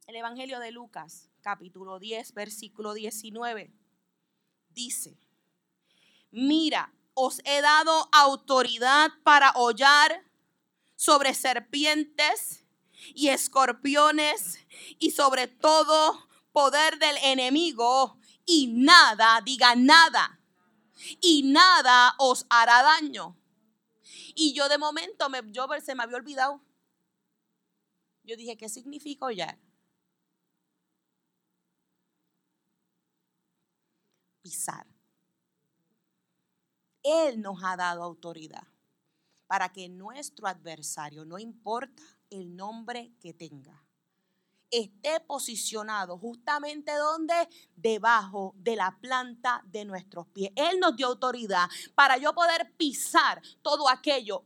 El 0.06 0.16
Evangelio 0.16 0.60
de 0.60 0.70
Lucas, 0.70 1.30
capítulo 1.40 1.98
10, 1.98 2.34
versículo 2.34 2.92
19, 2.92 3.72
dice, 4.68 5.18
mira, 6.30 6.92
os 7.14 7.40
he 7.44 7.60
dado 7.60 8.08
autoridad 8.12 9.10
para 9.22 9.52
hollar 9.52 10.24
sobre 10.96 11.34
serpientes 11.34 12.64
y 13.14 13.28
escorpiones 13.28 14.58
y 14.98 15.10
sobre 15.10 15.48
todo 15.48 16.28
poder 16.52 16.98
del 16.98 17.16
enemigo 17.22 18.18
y 18.44 18.68
nada, 18.68 19.40
diga 19.44 19.74
nada, 19.74 20.40
y 21.20 21.42
nada 21.44 22.14
os 22.18 22.46
hará 22.48 22.82
daño. 22.82 23.36
Y 24.34 24.54
yo 24.54 24.68
de 24.68 24.78
momento, 24.78 25.28
me, 25.28 25.40
yo 25.50 25.66
se 25.84 25.94
me 25.94 26.02
había 26.02 26.16
olvidado. 26.16 26.60
Yo 28.24 28.36
dije, 28.36 28.56
¿qué 28.56 28.68
significa 28.68 29.26
hollar? 29.26 29.58
Pisar. 34.42 34.91
Él 37.02 37.40
nos 37.40 37.62
ha 37.64 37.76
dado 37.76 38.02
autoridad 38.02 38.66
para 39.46 39.70
que 39.70 39.88
nuestro 39.88 40.46
adversario, 40.46 41.24
no 41.24 41.38
importa 41.38 42.02
el 42.30 42.56
nombre 42.56 43.12
que 43.20 43.34
tenga, 43.34 43.81
esté 44.72 45.20
posicionado 45.20 46.18
justamente 46.18 46.92
donde 46.94 47.34
debajo 47.76 48.54
de 48.56 48.74
la 48.74 48.96
planta 49.00 49.62
de 49.66 49.84
nuestros 49.84 50.26
pies. 50.28 50.50
Él 50.56 50.80
nos 50.80 50.96
dio 50.96 51.08
autoridad 51.08 51.68
para 51.94 52.16
yo 52.16 52.34
poder 52.34 52.72
pisar 52.76 53.42
todo 53.60 53.88
aquello. 53.88 54.44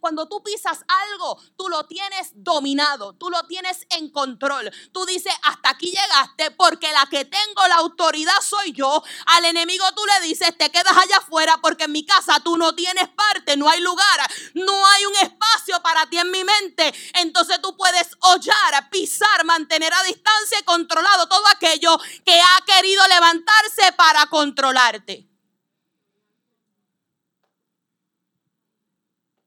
Cuando 0.00 0.28
tú 0.28 0.42
pisas 0.42 0.84
algo, 0.86 1.40
tú 1.56 1.68
lo 1.68 1.86
tienes 1.86 2.30
dominado, 2.34 3.14
tú 3.14 3.30
lo 3.30 3.42
tienes 3.46 3.86
en 3.90 4.10
control. 4.10 4.70
Tú 4.92 5.04
dices, 5.06 5.32
hasta 5.42 5.70
aquí 5.70 5.86
llegaste 5.90 6.52
porque 6.52 6.92
la 6.92 7.06
que 7.10 7.24
tengo 7.24 7.66
la 7.66 7.76
autoridad 7.76 8.40
soy 8.42 8.72
yo. 8.72 9.02
Al 9.26 9.44
enemigo 9.46 9.84
tú 9.96 10.02
le 10.06 10.28
dices, 10.28 10.56
te 10.56 10.70
quedas 10.70 10.96
allá 10.96 11.16
afuera 11.16 11.58
porque 11.60 11.84
en 11.84 11.92
mi 11.92 12.06
casa 12.06 12.38
tú 12.44 12.56
no 12.56 12.74
tienes 12.76 13.08
parte, 13.08 13.56
no 13.56 13.68
hay 13.68 13.80
lugar, 13.80 14.20
no 14.54 14.86
hay 14.86 15.06
un 15.06 15.16
espacio 15.16 15.82
para 15.82 16.06
ti 16.08 16.18
en 16.18 16.30
mi 16.30 16.44
mente. 16.44 16.94
Entonces 17.14 17.60
tú 17.60 17.76
puedes 17.76 18.10
hollar, 18.20 18.90
pisar, 18.90 19.44
mantener 19.44 19.63
a 19.72 20.04
distancia 20.04 20.58
y 20.60 20.64
controlado 20.64 21.28
todo 21.28 21.44
aquello 21.54 21.96
que 22.24 22.34
ha 22.40 22.64
querido 22.66 23.02
levantarse 23.08 23.92
para 23.96 24.26
controlarte. 24.26 25.28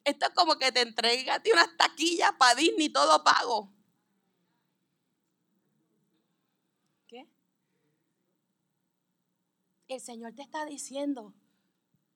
Esto 0.03 0.25
es 0.25 0.31
como 0.33 0.57
que 0.57 0.71
te 0.71 0.81
entregas 0.81 1.41
unas 1.51 1.75
taquillas 1.75 2.31
para 2.39 2.55
Disney 2.55 2.89
todo 2.89 3.23
pago. 3.23 3.73
¿Qué? 7.07 7.27
El 9.89 9.99
Señor 9.99 10.33
te 10.33 10.43
está 10.43 10.65
diciendo, 10.65 11.33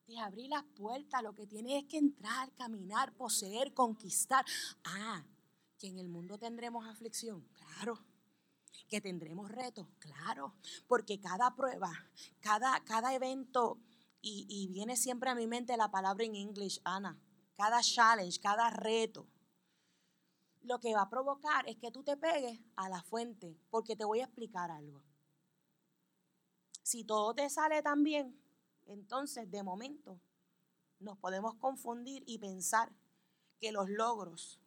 te 0.06 0.18
abrí 0.20 0.48
las 0.48 0.64
puertas, 0.64 1.22
lo 1.22 1.36
que 1.36 1.48
tienes 1.48 1.84
es 1.84 1.90
que 1.90 1.98
entrar, 1.98 2.54
caminar, 2.54 3.14
poseer, 3.14 3.74
conquistar. 3.74 4.46
Ah, 4.86 5.26
que 5.78 5.88
en 5.88 6.00
el 6.00 6.08
mundo 6.08 6.38
tendremos 6.38 6.88
aflicción, 6.88 7.46
claro. 7.74 8.00
Que 8.88 9.02
tendremos 9.02 9.50
retos, 9.50 9.88
claro. 10.00 10.54
Porque 10.88 11.20
cada 11.20 11.56
prueba, 11.56 11.92
cada, 12.40 12.84
cada 12.84 13.14
evento, 13.14 13.80
y, 14.22 14.46
y 14.50 14.68
viene 14.68 14.98
siempre 14.98 15.30
a 15.30 15.36
mi 15.36 15.48
mente 15.48 15.78
la 15.78 15.90
palabra 15.90 16.26
en 16.26 16.36
inglés, 16.36 16.82
Ana, 16.84 17.18
cada 17.56 17.82
challenge, 17.82 18.40
cada 18.40 18.70
reto, 18.70 19.28
lo 20.64 20.80
que 20.80 20.94
va 20.94 21.04
a 21.04 21.10
provocar 21.10 21.68
es 21.68 21.78
que 21.78 21.92
tú 21.92 22.04
te 22.04 22.18
pegues 22.18 22.60
a 22.76 22.90
la 22.90 23.02
fuente, 23.02 23.58
porque 23.70 23.96
te 23.96 24.06
voy 24.06 24.20
a 24.20 24.26
explicar 24.26 24.70
algo. 24.70 25.02
Si 26.84 27.04
todo 27.04 27.34
te 27.34 27.50
sale 27.50 27.82
tan 27.82 28.04
bien, 28.04 28.40
entonces 28.88 29.50
de 29.50 29.64
momento 29.64 30.20
nos 31.00 31.18
podemos 31.18 31.56
confundir 31.56 32.24
y 32.28 32.38
pensar 32.38 32.92
que 33.60 33.72
los 33.72 33.90
logros 33.90 34.60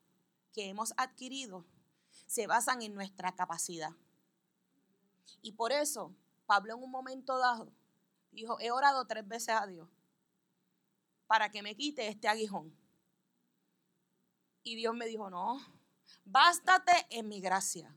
que 0.52 0.68
hemos 0.68 0.94
adquirido 0.96 1.64
se 2.26 2.46
basan 2.46 2.82
en 2.82 2.94
nuestra 2.94 3.34
capacidad. 3.34 3.92
Y 5.42 5.52
por 5.52 5.72
eso, 5.72 6.14
Pablo 6.46 6.74
en 6.74 6.82
un 6.82 6.90
momento 6.90 7.38
dado 7.38 7.72
dijo, 8.30 8.58
he 8.60 8.70
orado 8.70 9.06
tres 9.06 9.26
veces 9.26 9.50
a 9.50 9.66
Dios 9.66 9.88
para 11.26 11.50
que 11.50 11.62
me 11.62 11.76
quite 11.76 12.08
este 12.08 12.28
aguijón. 12.28 12.76
Y 14.62 14.76
Dios 14.76 14.94
me 14.94 15.06
dijo, 15.06 15.30
no, 15.30 15.58
bástate 16.24 17.06
en 17.10 17.28
mi 17.28 17.40
gracia. 17.40 17.94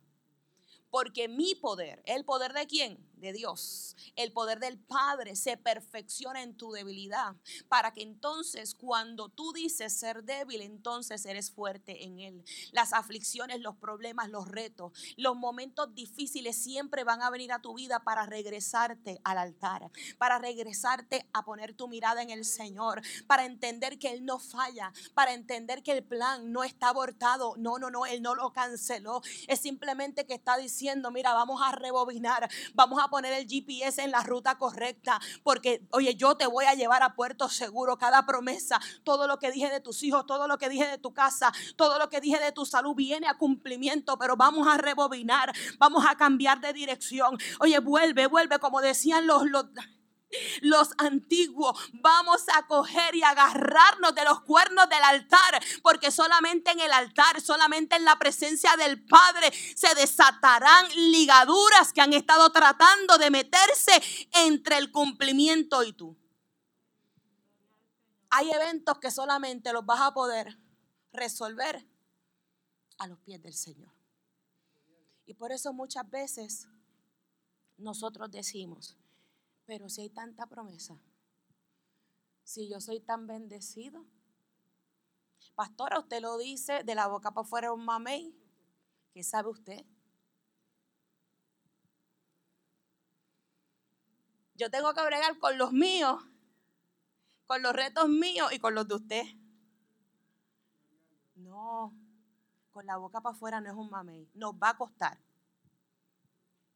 Porque 0.89 1.27
mi 1.27 1.55
poder, 1.55 2.01
¿el 2.05 2.25
poder 2.25 2.53
de 2.53 2.67
quién? 2.67 3.06
De 3.17 3.33
Dios. 3.33 3.95
El 4.15 4.31
poder 4.31 4.59
del 4.59 4.77
Padre 4.77 5.35
se 5.35 5.57
perfecciona 5.57 6.43
en 6.43 6.55
tu 6.55 6.71
debilidad. 6.71 7.35
Para 7.67 7.91
que 7.91 8.01
entonces 8.01 8.75
cuando 8.75 9.29
tú 9.29 9.53
dices 9.53 9.97
ser 9.97 10.23
débil, 10.23 10.61
entonces 10.61 11.25
eres 11.25 11.51
fuerte 11.51 12.03
en 12.03 12.19
Él. 12.19 12.45
Las 12.71 12.93
aflicciones, 12.93 13.59
los 13.59 13.75
problemas, 13.75 14.29
los 14.29 14.47
retos, 14.47 14.91
los 15.17 15.35
momentos 15.35 15.93
difíciles 15.93 16.55
siempre 16.55 17.03
van 17.03 17.21
a 17.21 17.29
venir 17.29 17.51
a 17.51 17.61
tu 17.61 17.73
vida 17.73 17.99
para 17.99 18.25
regresarte 18.25 19.19
al 19.23 19.37
altar. 19.37 19.89
Para 20.17 20.37
regresarte 20.37 21.27
a 21.33 21.43
poner 21.43 21.73
tu 21.73 21.87
mirada 21.87 22.21
en 22.21 22.29
el 22.29 22.45
Señor. 22.45 23.01
Para 23.27 23.45
entender 23.45 23.99
que 23.99 24.11
Él 24.11 24.25
no 24.25 24.39
falla. 24.39 24.93
Para 25.13 25.33
entender 25.33 25.83
que 25.83 25.91
el 25.91 26.03
plan 26.03 26.51
no 26.51 26.63
está 26.63 26.89
abortado. 26.89 27.55
No, 27.57 27.79
no, 27.79 27.89
no, 27.89 28.05
Él 28.05 28.21
no 28.21 28.35
lo 28.35 28.51
canceló. 28.51 29.21
Es 29.47 29.59
simplemente 29.59 30.25
que 30.25 30.33
está 30.33 30.57
diciendo 30.57 31.11
mira, 31.11 31.33
vamos 31.33 31.61
a 31.63 31.71
rebobinar, 31.71 32.49
vamos 32.73 32.99
a 33.01 33.06
poner 33.09 33.33
el 33.33 33.47
GPS 33.47 34.01
en 34.01 34.11
la 34.11 34.21
ruta 34.21 34.57
correcta, 34.57 35.19
porque, 35.43 35.81
oye, 35.91 36.15
yo 36.15 36.35
te 36.35 36.47
voy 36.47 36.65
a 36.65 36.73
llevar 36.73 37.03
a 37.03 37.15
puerto 37.15 37.49
seguro, 37.49 37.97
cada 37.97 38.25
promesa, 38.25 38.79
todo 39.03 39.27
lo 39.27 39.39
que 39.39 39.51
dije 39.51 39.69
de 39.69 39.79
tus 39.79 40.03
hijos, 40.03 40.25
todo 40.25 40.47
lo 40.47 40.57
que 40.57 40.69
dije 40.69 40.87
de 40.87 40.97
tu 40.97 41.13
casa, 41.13 41.51
todo 41.75 41.99
lo 41.99 42.09
que 42.09 42.21
dije 42.21 42.39
de 42.39 42.51
tu 42.51 42.65
salud 42.65 42.95
viene 42.95 43.27
a 43.27 43.35
cumplimiento, 43.35 44.17
pero 44.17 44.35
vamos 44.35 44.67
a 44.67 44.77
rebobinar, 44.77 45.53
vamos 45.77 46.05
a 46.07 46.15
cambiar 46.15 46.59
de 46.61 46.73
dirección. 46.73 47.37
Oye, 47.59 47.79
vuelve, 47.79 48.27
vuelve, 48.27 48.59
como 48.59 48.81
decían 48.81 49.27
los, 49.27 49.43
los 50.61 50.89
antiguos. 50.97 51.79
Vamos 51.93 52.43
a 52.55 52.67
coger 52.67 53.15
y 53.15 53.23
agarrarnos 53.23 54.13
de 54.15 54.23
los 54.23 54.41
cuernos 54.41 54.89
del 54.89 55.03
altar, 55.03 55.63
porque 55.81 56.11
solamente 56.11 56.71
en 56.71 56.79
el 56.79 56.91
altar, 56.91 57.41
solamente 57.41 57.95
en 57.95 58.05
la 58.05 58.17
presencia 58.17 58.75
del 58.77 59.05
Padre 59.05 59.51
se 59.75 59.93
desatarán 59.95 60.87
ligaduras 60.95 61.93
que 61.93 62.01
han 62.01 62.13
estado 62.13 62.51
tratando 62.51 63.17
de 63.17 63.31
meterse 63.31 64.01
entre 64.45 64.77
el 64.77 64.91
cumplimiento 64.91 65.83
y 65.83 65.93
tú. 65.93 66.17
Hay 68.29 68.51
eventos 68.51 68.99
que 68.99 69.11
solamente 69.11 69.71
los 69.71 69.85
vas 69.85 70.01
a 70.01 70.13
poder 70.13 70.57
resolver 71.13 71.87
a 72.97 73.07
los 73.07 73.19
pies 73.19 73.41
del 73.41 73.53
Señor. 73.53 73.91
Y 75.25 75.33
por 75.33 75.51
eso 75.51 75.73
muchas 75.73 76.09
veces 76.09 76.67
nosotros 77.77 78.31
decimos, 78.31 78.97
pero 79.67 79.89
si 79.89 80.01
hay 80.01 80.09
tanta 80.09 80.47
promesa, 80.47 80.97
si 82.43 82.69
yo 82.69 82.79
soy 82.79 83.01
tan 83.01 83.27
bendecido, 83.27 84.05
pastora, 85.55 85.99
usted 85.99 86.21
lo 86.21 86.37
dice 86.37 86.83
de 86.85 86.95
la 86.95 87.07
boca 87.07 87.31
para 87.31 87.45
afuera 87.45 87.73
un 87.73 87.83
mamey, 87.83 88.33
¿qué 89.13 89.23
sabe 89.23 89.49
usted? 89.49 89.85
Yo 94.55 94.71
tengo 94.71 94.93
que 94.93 95.03
bregar 95.05 95.37
con 95.37 95.57
los 95.57 95.73
míos, 95.73 96.23
con 97.45 97.61
los 97.61 97.73
retos 97.73 98.07
míos 98.07 98.51
y 98.53 98.59
con 98.59 98.73
los 98.73 98.87
de 98.87 98.95
usted. 98.95 99.23
No, 101.35 101.93
con 102.71 102.85
la 102.85 102.95
boca 102.95 103.19
para 103.19 103.35
afuera 103.35 103.59
no 103.59 103.69
es 103.69 103.75
un 103.75 103.89
mamey, 103.89 104.29
nos 104.33 104.53
va 104.53 104.69
a 104.69 104.77
costar. 104.77 105.19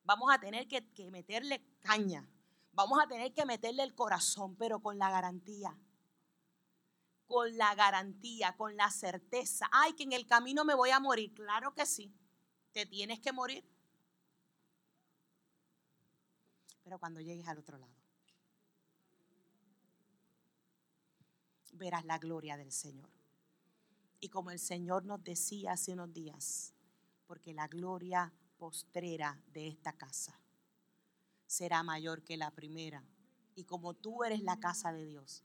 Vamos 0.04 0.30
a 0.30 0.40
tener 0.40 0.68
que, 0.68 0.86
que 0.94 1.10
meterle 1.10 1.64
caña. 1.80 2.28
Vamos 2.74 3.00
a 3.04 3.08
tener 3.08 3.34
que 3.34 3.46
meterle 3.46 3.84
el 3.84 3.94
corazón, 3.94 4.56
pero 4.56 4.80
con 4.82 4.98
la 4.98 5.10
garantía. 5.10 5.78
Con 7.28 7.58
la 7.58 7.76
garantía, 7.76 8.56
con 8.56 8.76
la 8.78 8.90
certeza. 8.90 9.70
Ay, 9.72 9.94
que 9.94 10.04
en 10.04 10.14
el 10.14 10.26
camino 10.26 10.64
me 10.64 10.76
voy 10.76 10.92
a 10.92 11.00
morir. 11.00 11.34
Claro 11.34 11.74
que 11.74 11.86
sí. 11.86 12.14
Te 12.72 12.86
tienes 12.86 13.20
que 13.20 13.34
morir. 13.34 13.66
Pero 16.84 16.98
cuando 17.00 17.20
llegues 17.22 17.48
al 17.48 17.60
otro 17.60 17.78
lado, 17.78 17.94
verás 21.74 22.06
la 22.06 22.18
gloria 22.18 22.58
del 22.58 22.72
Señor. 22.72 23.10
Y 24.20 24.30
como 24.30 24.52
el 24.52 24.60
Señor 24.60 25.06
nos 25.06 25.24
decía 25.24 25.74
hace 25.74 25.94
unos 25.94 26.14
días, 26.14 26.74
porque 27.28 27.54
la 27.54 27.68
gloria 27.68 28.34
postrera 28.58 29.42
de 29.48 29.68
esta 29.68 29.94
casa 29.94 30.41
será 31.52 31.84
mayor 31.84 32.24
que 32.24 32.38
la 32.38 32.50
primera. 32.50 33.04
Y 33.56 33.66
como 33.66 33.94
tú 33.94 34.24
eres 34.24 34.42
la 34.42 34.58
casa 34.58 34.94
de 34.94 35.06
Dios, 35.06 35.44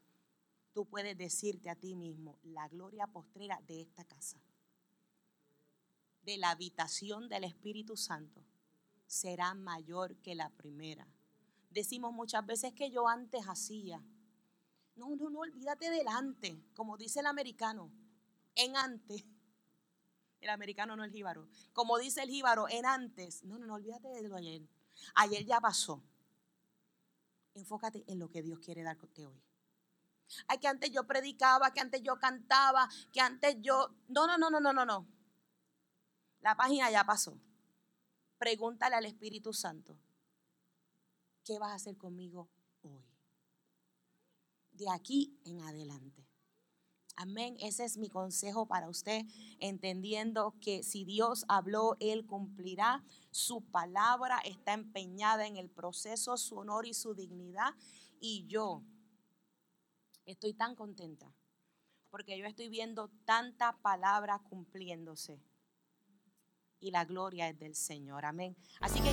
tú 0.72 0.86
puedes 0.86 1.18
decirte 1.18 1.68
a 1.68 1.74
ti 1.74 1.96
mismo, 1.96 2.38
la 2.44 2.68
gloria 2.68 3.08
postrera 3.08 3.60
de 3.66 3.80
esta 3.80 4.04
casa, 4.04 4.38
de 6.22 6.36
la 6.36 6.50
habitación 6.50 7.28
del 7.28 7.42
Espíritu 7.42 7.96
Santo, 7.96 8.40
será 9.08 9.52
mayor 9.54 10.14
que 10.18 10.36
la 10.36 10.48
primera. 10.50 11.08
Decimos 11.70 12.12
muchas 12.12 12.46
veces 12.46 12.72
que 12.72 12.88
yo 12.88 13.08
antes 13.08 13.44
hacía. 13.44 14.00
No, 14.94 15.16
no, 15.16 15.28
no, 15.28 15.40
olvídate 15.40 15.90
del 15.90 16.06
antes, 16.06 16.56
como 16.74 16.96
dice 16.96 17.18
el 17.18 17.26
americano, 17.26 17.90
en 18.54 18.76
antes. 18.76 19.24
El 20.40 20.50
americano 20.50 20.94
no 20.94 21.02
el 21.02 21.10
jíbaro. 21.10 21.48
Como 21.72 21.98
dice 21.98 22.22
el 22.22 22.30
jíbaro, 22.30 22.68
en 22.68 22.86
antes. 22.86 23.42
No, 23.42 23.58
no, 23.58 23.66
no, 23.66 23.74
olvídate 23.74 24.06
de 24.06 24.22
lo 24.22 24.36
ayer. 24.36 24.62
Ayer 25.14 25.44
ya 25.44 25.60
pasó. 25.60 26.02
Enfócate 27.54 28.04
en 28.06 28.18
lo 28.18 28.28
que 28.28 28.42
Dios 28.42 28.58
quiere 28.58 28.82
darte 28.82 29.26
hoy. 29.26 29.42
Ay, 30.48 30.58
que 30.58 30.68
antes 30.68 30.90
yo 30.90 31.06
predicaba, 31.06 31.72
que 31.72 31.80
antes 31.80 32.02
yo 32.02 32.18
cantaba, 32.18 32.88
que 33.12 33.20
antes 33.20 33.56
yo... 33.60 33.94
No, 34.08 34.26
no, 34.26 34.36
no, 34.36 34.50
no, 34.50 34.60
no, 34.60 34.72
no, 34.72 34.84
no. 34.84 35.06
La 36.40 36.56
página 36.56 36.90
ya 36.90 37.04
pasó. 37.04 37.40
Pregúntale 38.38 38.96
al 38.96 39.06
Espíritu 39.06 39.52
Santo, 39.52 39.98
¿qué 41.42 41.58
vas 41.58 41.70
a 41.70 41.76
hacer 41.76 41.96
conmigo 41.96 42.50
hoy? 42.82 43.04
De 44.72 44.90
aquí 44.90 45.40
en 45.44 45.62
adelante. 45.62 46.26
Amén. 47.16 47.56
Ese 47.60 47.84
es 47.84 47.96
mi 47.96 48.10
consejo 48.10 48.66
para 48.66 48.88
usted, 48.88 49.24
entendiendo 49.58 50.54
que 50.60 50.82
si 50.82 51.04
Dios 51.04 51.44
habló, 51.48 51.96
Él 51.98 52.26
cumplirá. 52.26 53.02
Su 53.30 53.62
palabra 53.62 54.38
está 54.44 54.74
empeñada 54.74 55.46
en 55.46 55.56
el 55.56 55.70
proceso, 55.70 56.36
su 56.36 56.56
honor 56.58 56.86
y 56.86 56.94
su 56.94 57.14
dignidad. 57.14 57.74
Y 58.20 58.46
yo 58.46 58.82
estoy 60.26 60.52
tan 60.52 60.74
contenta 60.74 61.34
porque 62.10 62.38
yo 62.38 62.46
estoy 62.46 62.68
viendo 62.68 63.08
tanta 63.24 63.76
palabra 63.82 64.38
cumpliéndose. 64.38 65.38
Y 66.80 66.90
la 66.90 67.04
gloria 67.04 67.48
es 67.48 67.58
del 67.58 67.74
Señor. 67.74 68.24
Amén. 68.24 68.56
Así 68.80 69.00
que... 69.00 69.12